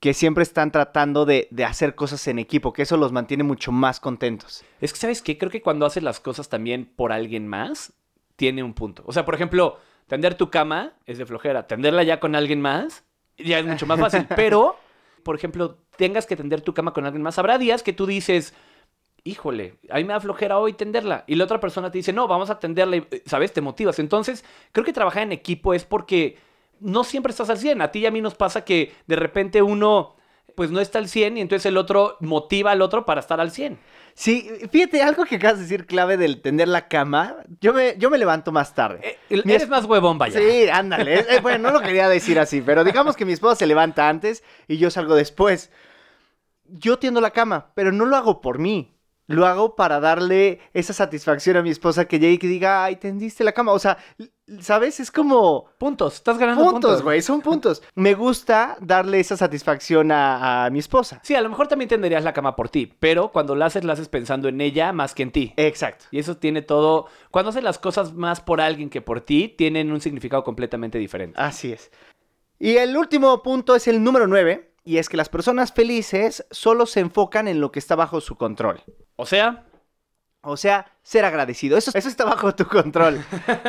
Que 0.00 0.14
siempre 0.14 0.42
están 0.42 0.70
tratando 0.70 1.24
de, 1.24 1.48
de 1.50 1.64
hacer 1.64 1.94
cosas 1.94 2.26
en 2.28 2.38
equipo, 2.38 2.72
que 2.72 2.82
eso 2.82 2.96
los 2.96 3.12
mantiene 3.12 3.42
mucho 3.42 3.72
más 3.72 3.98
contentos. 4.00 4.64
Es 4.80 4.92
que, 4.92 4.98
¿sabes 4.98 5.22
qué? 5.22 5.38
Creo 5.38 5.50
que 5.50 5.62
cuando 5.62 5.86
haces 5.86 6.02
las 6.02 6.20
cosas 6.20 6.48
también 6.48 6.84
por 6.84 7.12
alguien 7.12 7.48
más, 7.48 7.92
tiene 8.38 8.62
un 8.62 8.74
punto. 8.74 9.02
O 9.06 9.12
sea, 9.12 9.24
por 9.24 9.34
ejemplo, 9.34 9.78
tender 10.06 10.36
tu 10.36 10.50
cama 10.50 10.92
es 11.04 11.18
de 11.18 11.26
flojera. 11.26 11.66
Tenderla 11.66 12.04
ya 12.04 12.20
con 12.20 12.36
alguien 12.36 12.60
más, 12.60 13.04
ya 13.36 13.58
es 13.58 13.66
mucho 13.66 13.86
más 13.86 13.98
fácil. 13.98 14.26
Pero, 14.36 14.76
por 15.24 15.34
ejemplo, 15.34 15.78
tengas 15.96 16.26
que 16.26 16.36
tender 16.36 16.60
tu 16.60 16.74
cama 16.74 16.92
con 16.92 17.04
alguien 17.04 17.22
más. 17.22 17.38
Habrá 17.38 17.58
días 17.58 17.82
que 17.82 17.92
tú 17.92 18.06
dices, 18.06 18.54
híjole, 19.24 19.74
a 19.90 19.96
mí 19.96 20.04
me 20.04 20.12
da 20.12 20.20
flojera 20.20 20.58
hoy 20.58 20.72
tenderla. 20.72 21.24
Y 21.26 21.34
la 21.34 21.44
otra 21.44 21.60
persona 21.60 21.90
te 21.90 21.98
dice, 21.98 22.12
no, 22.12 22.26
vamos 22.28 22.50
a 22.50 22.58
tenderla. 22.58 22.96
y, 22.96 23.06
¿Sabes? 23.26 23.52
Te 23.52 23.60
motivas. 23.60 23.98
Entonces, 23.98 24.44
creo 24.72 24.84
que 24.84 24.92
trabajar 24.92 25.22
en 25.24 25.32
equipo 25.32 25.74
es 25.74 25.84
porque 25.84 26.38
no 26.80 27.04
siempre 27.04 27.30
estás 27.30 27.50
al 27.50 27.58
100. 27.58 27.82
A 27.82 27.90
ti 27.90 28.00
y 28.00 28.06
a 28.06 28.10
mí 28.10 28.20
nos 28.20 28.34
pasa 28.34 28.64
que 28.64 28.94
de 29.06 29.16
repente 29.16 29.62
uno 29.62 30.14
pues 30.54 30.72
no 30.72 30.80
está 30.80 30.98
al 30.98 31.08
100 31.08 31.36
y 31.36 31.40
entonces 31.40 31.66
el 31.66 31.76
otro 31.76 32.16
motiva 32.18 32.72
al 32.72 32.82
otro 32.82 33.06
para 33.06 33.20
estar 33.20 33.40
al 33.40 33.52
100. 33.52 33.78
Sí, 34.14 34.50
fíjate, 34.72 35.00
algo 35.02 35.24
que 35.24 35.36
acabas 35.36 35.58
de 35.58 35.62
decir 35.62 35.86
clave 35.86 36.16
del 36.16 36.40
tender 36.40 36.66
la 36.66 36.88
cama. 36.88 37.36
Yo 37.60 37.72
me, 37.72 37.94
yo 37.96 38.10
me 38.10 38.18
levanto 38.18 38.50
más 38.50 38.74
tarde. 38.74 38.98
Eh, 39.30 39.42
Mi 39.44 39.52
eres 39.52 39.62
es- 39.64 39.68
más 39.68 39.84
huevón, 39.84 40.18
vaya. 40.18 40.40
Sí, 40.40 40.68
ándale. 40.68 41.20
Eh, 41.20 41.38
bueno, 41.42 41.70
no 41.70 41.78
lo 41.78 41.80
quería 41.84 42.08
decir 42.08 42.40
así, 42.40 42.60
pero 42.60 42.82
digamos 42.82 43.14
que 43.14 43.24
mi 43.24 43.32
esposa 43.34 43.54
se 43.54 43.68
levanta 43.68 44.08
antes 44.08 44.42
y 44.66 44.78
yo 44.78 44.90
salgo 44.90 45.14
después. 45.14 45.70
Yo 46.64 46.98
tiendo 46.98 47.20
la 47.20 47.30
cama, 47.30 47.70
pero 47.74 47.92
no 47.92 48.04
lo 48.04 48.16
hago 48.16 48.40
por 48.40 48.58
mí. 48.58 48.97
Lo 49.28 49.46
hago 49.46 49.76
para 49.76 50.00
darle 50.00 50.58
esa 50.72 50.94
satisfacción 50.94 51.58
a 51.58 51.62
mi 51.62 51.68
esposa 51.68 52.06
que 52.06 52.18
llegue 52.18 52.32
y 52.32 52.38
que 52.38 52.46
diga, 52.46 52.84
ay, 52.84 52.96
tendiste 52.96 53.44
la 53.44 53.52
cama. 53.52 53.72
O 53.72 53.78
sea, 53.78 53.98
¿sabes? 54.60 55.00
Es 55.00 55.10
como... 55.10 55.66
Puntos, 55.76 56.14
estás 56.14 56.38
ganando 56.38 56.64
puntos. 56.70 57.02
Güey, 57.02 57.20
son 57.20 57.42
puntos. 57.42 57.82
Me 57.94 58.14
gusta 58.14 58.78
darle 58.80 59.20
esa 59.20 59.36
satisfacción 59.36 60.10
a, 60.12 60.64
a 60.64 60.70
mi 60.70 60.78
esposa. 60.78 61.20
Sí, 61.22 61.34
a 61.34 61.42
lo 61.42 61.50
mejor 61.50 61.68
también 61.68 61.90
tenderías 61.90 62.24
la 62.24 62.32
cama 62.32 62.56
por 62.56 62.70
ti, 62.70 62.90
pero 62.98 63.30
cuando 63.30 63.54
la 63.54 63.66
haces, 63.66 63.84
la 63.84 63.92
haces 63.92 64.08
pensando 64.08 64.48
en 64.48 64.62
ella 64.62 64.92
más 64.92 65.14
que 65.14 65.24
en 65.24 65.30
ti. 65.30 65.52
Exacto. 65.58 66.06
Y 66.10 66.18
eso 66.18 66.38
tiene 66.38 66.62
todo. 66.62 67.06
Cuando 67.30 67.50
haces 67.50 67.62
las 67.62 67.78
cosas 67.78 68.14
más 68.14 68.40
por 68.40 68.62
alguien 68.62 68.88
que 68.88 69.02
por 69.02 69.20
ti, 69.20 69.54
tienen 69.56 69.92
un 69.92 70.00
significado 70.00 70.42
completamente 70.42 70.96
diferente. 70.96 71.38
Así 71.38 71.70
es. 71.70 71.90
Y 72.58 72.76
el 72.78 72.96
último 72.96 73.42
punto 73.42 73.76
es 73.76 73.86
el 73.86 74.02
número 74.02 74.26
9, 74.26 74.72
y 74.84 74.96
es 74.96 75.10
que 75.10 75.18
las 75.18 75.28
personas 75.28 75.72
felices 75.72 76.46
solo 76.50 76.86
se 76.86 77.00
enfocan 77.00 77.46
en 77.46 77.60
lo 77.60 77.70
que 77.70 77.78
está 77.78 77.94
bajo 77.94 78.22
su 78.22 78.36
control. 78.36 78.82
O 79.20 79.26
sea, 79.26 79.64
O 80.40 80.56
sea, 80.56 80.86
ser 81.02 81.24
agradecido. 81.24 81.76
Eso, 81.76 81.90
eso 81.94 82.08
está 82.08 82.24
bajo 82.24 82.54
tu 82.54 82.64
control, 82.66 83.22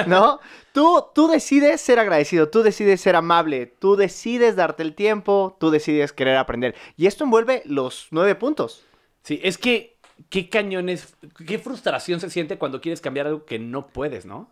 ¿no? 0.07 0.39
Tú, 0.71 1.03
tú 1.15 1.27
decides 1.27 1.81
ser 1.81 1.97
agradecido, 1.97 2.47
tú 2.49 2.61
decides 2.61 3.01
ser 3.01 3.15
amable, 3.15 3.65
tú 3.65 3.95
decides 3.95 4.55
darte 4.55 4.83
el 4.83 4.93
tiempo, 4.93 5.57
tú 5.59 5.71
decides 5.71 6.13
querer 6.13 6.37
aprender. 6.37 6.75
Y 6.95 7.07
esto 7.07 7.23
envuelve 7.23 7.63
los 7.65 8.07
nueve 8.11 8.35
puntos. 8.35 8.85
sí, 9.23 9.39
es 9.43 9.57
que. 9.57 9.97
Qué 10.29 10.49
cañones, 10.49 11.15
qué 11.47 11.59
frustración 11.59 12.19
se 12.19 12.29
siente 12.29 12.57
cuando 12.57 12.81
quieres 12.81 12.99
cambiar 12.99 13.27
algo 13.27 13.45
que 13.45 13.57
no 13.57 13.87
puedes, 13.87 14.25
¿no? 14.25 14.49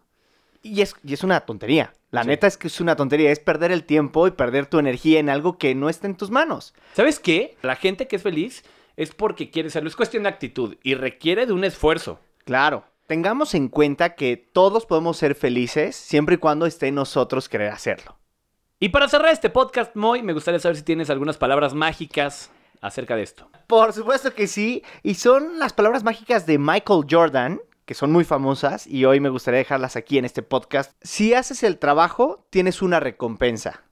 Y 0.64 0.82
es, 0.82 0.96
y 1.04 1.14
es 1.14 1.24
una 1.26 1.42
tontería. 1.42 1.94
La 2.10 2.24
Sí. 2.24 2.30
neta 2.30 2.48
es 2.48 2.56
que 2.58 2.68
es 2.70 2.80
una 2.80 2.96
tontería. 2.96 3.32
Es 3.34 3.40
perder 3.42 3.74
el 3.74 3.84
tiempo 3.84 4.28
y 4.28 4.32
perder 4.32 4.66
tu 4.68 4.80
energía 4.80 5.20
en 5.20 5.30
algo 5.30 5.58
que 5.58 5.76
no 5.76 5.90
está 5.90 6.08
en 6.08 6.16
tus 6.16 6.32
manos. 6.32 6.74
¿Sabes 6.94 7.20
qué? 7.20 7.58
La 7.64 7.76
gente 7.76 8.08
que 8.08 8.16
es 8.16 8.24
feliz 8.24 8.64
es 8.98 9.14
porque 9.14 9.50
quiere 9.50 9.70
serlo. 9.70 9.88
Es 9.88 9.96
cuestión 9.96 10.24
de 10.24 10.30
actitud 10.30 10.76
y 10.84 10.96
requiere 10.96 11.46
de 11.46 11.54
un 11.54 11.64
esfuerzo. 11.64 12.20
Claro. 12.44 12.84
Tengamos 13.06 13.56
en 13.56 13.70
cuenta 13.70 14.16
que 14.16 14.36
todos 14.36 14.86
podemos 14.86 15.16
ser 15.16 15.34
felices 15.34 15.96
siempre 15.96 16.36
y 16.36 16.40
cuando 16.40 16.66
esté 16.66 16.88
en 16.88 16.96
nosotros 16.96 17.48
querer 17.48 17.72
hacerlo. 17.72 18.18
Y 18.80 18.90
para 18.90 19.08
cerrar 19.08 19.32
este 19.32 19.50
podcast, 19.50 19.96
Moy, 19.96 20.22
me 20.24 20.34
gustaría 20.34 20.60
saber 20.60 20.76
si 20.76 20.84
tienes 20.84 21.10
algunas 21.10 21.38
palabras 21.38 21.74
mágicas 21.74 22.52
acerca 22.82 23.16
de 23.16 23.24
esto. 23.24 23.50
Por 23.68 23.94
supuesto 23.94 24.34
que 24.34 24.48
sí. 24.48 24.84
Y 25.04 25.14
son 25.14 25.58
las 25.58 25.72
palabras 25.72 26.04
mágicas 26.04 26.46
de 26.46 26.58
Michael 26.58 27.06
Jordan, 27.10 27.62
que 27.86 27.94
son 27.94 28.12
muy 28.12 28.26
famosas 28.26 28.86
y 28.86 29.06
hoy 29.06 29.22
me 29.22 29.30
gustaría 29.30 29.60
dejarlas 29.60 29.96
aquí 29.96 30.18
en 30.18 30.26
este 30.26 30.44
podcast. 30.44 30.92
Si 31.02 31.34
haces 31.34 31.64
el 31.64 31.80
trabajo, 31.80 32.46
tienes 32.50 32.82
una 32.82 33.00
recompensa. 33.00 33.84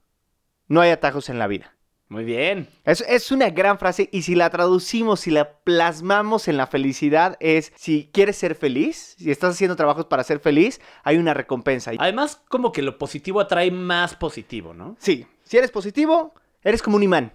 No 0.68 0.82
hay 0.82 0.90
atajos 0.90 1.30
en 1.30 1.38
la 1.38 1.46
vida. 1.46 1.75
Muy 2.08 2.24
bien. 2.24 2.68
Es, 2.84 3.00
es 3.00 3.32
una 3.32 3.50
gran 3.50 3.78
frase 3.78 4.08
y 4.12 4.22
si 4.22 4.36
la 4.36 4.48
traducimos, 4.50 5.20
si 5.20 5.30
la 5.32 5.58
plasmamos 5.58 6.46
en 6.46 6.56
la 6.56 6.68
felicidad, 6.68 7.36
es 7.40 7.72
si 7.74 8.08
quieres 8.12 8.36
ser 8.36 8.54
feliz, 8.54 9.16
si 9.18 9.30
estás 9.30 9.54
haciendo 9.54 9.74
trabajos 9.74 10.06
para 10.06 10.22
ser 10.22 10.38
feliz, 10.38 10.80
hay 11.02 11.16
una 11.16 11.34
recompensa. 11.34 11.90
Además, 11.98 12.40
como 12.48 12.70
que 12.70 12.82
lo 12.82 12.96
positivo 12.98 13.40
atrae 13.40 13.72
más 13.72 14.14
positivo, 14.14 14.72
¿no? 14.72 14.96
Sí, 15.00 15.26
si 15.42 15.56
eres 15.56 15.72
positivo, 15.72 16.32
eres 16.62 16.80
como 16.80 16.96
un 16.96 17.02
imán. 17.02 17.32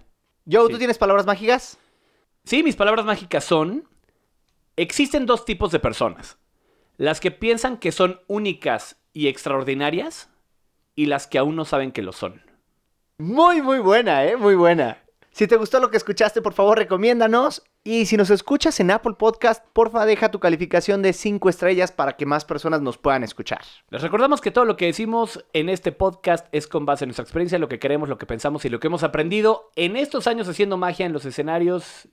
Joe, 0.50 0.66
Sí. 0.66 0.72
¿tú 0.72 0.78
tienes 0.78 0.96
palabras 0.98 1.26
mágicas? 1.26 1.78
Sí, 2.44 2.62
mis 2.62 2.74
palabras 2.76 3.04
mágicas 3.04 3.44
son, 3.44 3.86
existen 4.76 5.26
dos 5.26 5.44
tipos 5.44 5.70
de 5.70 5.80
personas. 5.80 6.38
Las 6.96 7.20
que 7.20 7.30
piensan 7.30 7.76
que 7.76 7.92
son 7.92 8.20
únicas 8.26 8.96
y 9.12 9.28
extraordinarias 9.28 10.30
y 10.94 11.06
las 11.06 11.26
que 11.26 11.38
aún 11.38 11.56
no 11.56 11.64
saben 11.64 11.92
que 11.92 12.02
lo 12.02 12.12
son. 12.12 12.42
Muy, 13.22 13.62
muy 13.62 13.78
buena, 13.78 14.24
¿eh? 14.24 14.36
Muy 14.36 14.56
buena. 14.56 14.98
Si 15.30 15.46
te 15.46 15.54
gustó 15.54 15.78
lo 15.78 15.92
que 15.92 15.96
escuchaste, 15.96 16.42
por 16.42 16.54
favor, 16.54 16.76
recomiéndanos. 16.76 17.62
Y 17.84 18.06
si 18.06 18.16
nos 18.16 18.30
escuchas 18.30 18.80
en 18.80 18.90
Apple 18.90 19.14
Podcast, 19.16 19.64
porfa, 19.72 20.04
deja 20.06 20.32
tu 20.32 20.40
calificación 20.40 21.02
de 21.02 21.12
5 21.12 21.48
estrellas 21.48 21.92
para 21.92 22.16
que 22.16 22.26
más 22.26 22.44
personas 22.44 22.82
nos 22.82 22.98
puedan 22.98 23.22
escuchar. 23.22 23.60
Les 23.90 24.02
recordamos 24.02 24.40
que 24.40 24.50
todo 24.50 24.64
lo 24.64 24.76
que 24.76 24.86
decimos 24.86 25.44
en 25.52 25.68
este 25.68 25.92
podcast 25.92 26.48
es 26.50 26.66
con 26.66 26.84
base 26.84 27.04
en 27.04 27.10
nuestra 27.10 27.22
experiencia, 27.22 27.60
lo 27.60 27.68
que 27.68 27.78
queremos, 27.78 28.08
lo 28.08 28.18
que 28.18 28.26
pensamos 28.26 28.64
y 28.64 28.68
lo 28.70 28.80
que 28.80 28.88
hemos 28.88 29.04
aprendido 29.04 29.70
en 29.76 29.96
estos 29.96 30.26
años 30.26 30.48
haciendo 30.48 30.76
magia 30.76 31.06
en 31.06 31.12
los 31.12 31.24
escenarios 31.24 32.08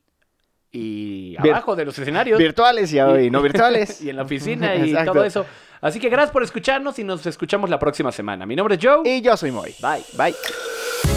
y 0.71 1.35
Vir- 1.37 1.49
abajo 1.53 1.75
de 1.75 1.85
los 1.85 1.97
escenarios. 1.97 2.37
Virtuales 2.37 2.93
y, 2.93 2.99
y 2.99 3.31
no 3.31 3.41
virtuales. 3.41 3.99
y 4.03 4.11
en 4.11 4.15
la 4.15 4.21
oficina 4.21 4.75
y 4.75 4.93
todo 5.05 5.23
eso. 5.23 5.47
Así 5.81 5.99
que 5.99 6.09
gracias 6.09 6.31
por 6.31 6.43
escucharnos 6.43 6.99
y 6.99 7.03
nos 7.03 7.25
escuchamos 7.25 7.69
la 7.69 7.79
próxima 7.79 8.11
semana. 8.11 8.45
Mi 8.45 8.55
nombre 8.55 8.75
es 8.75 8.81
Joe. 8.83 9.01
Y 9.05 9.21
yo 9.21 9.37
soy 9.37 9.51
Moy. 9.51 9.75
Bye. 9.81 10.03
Bye. 10.17 11.08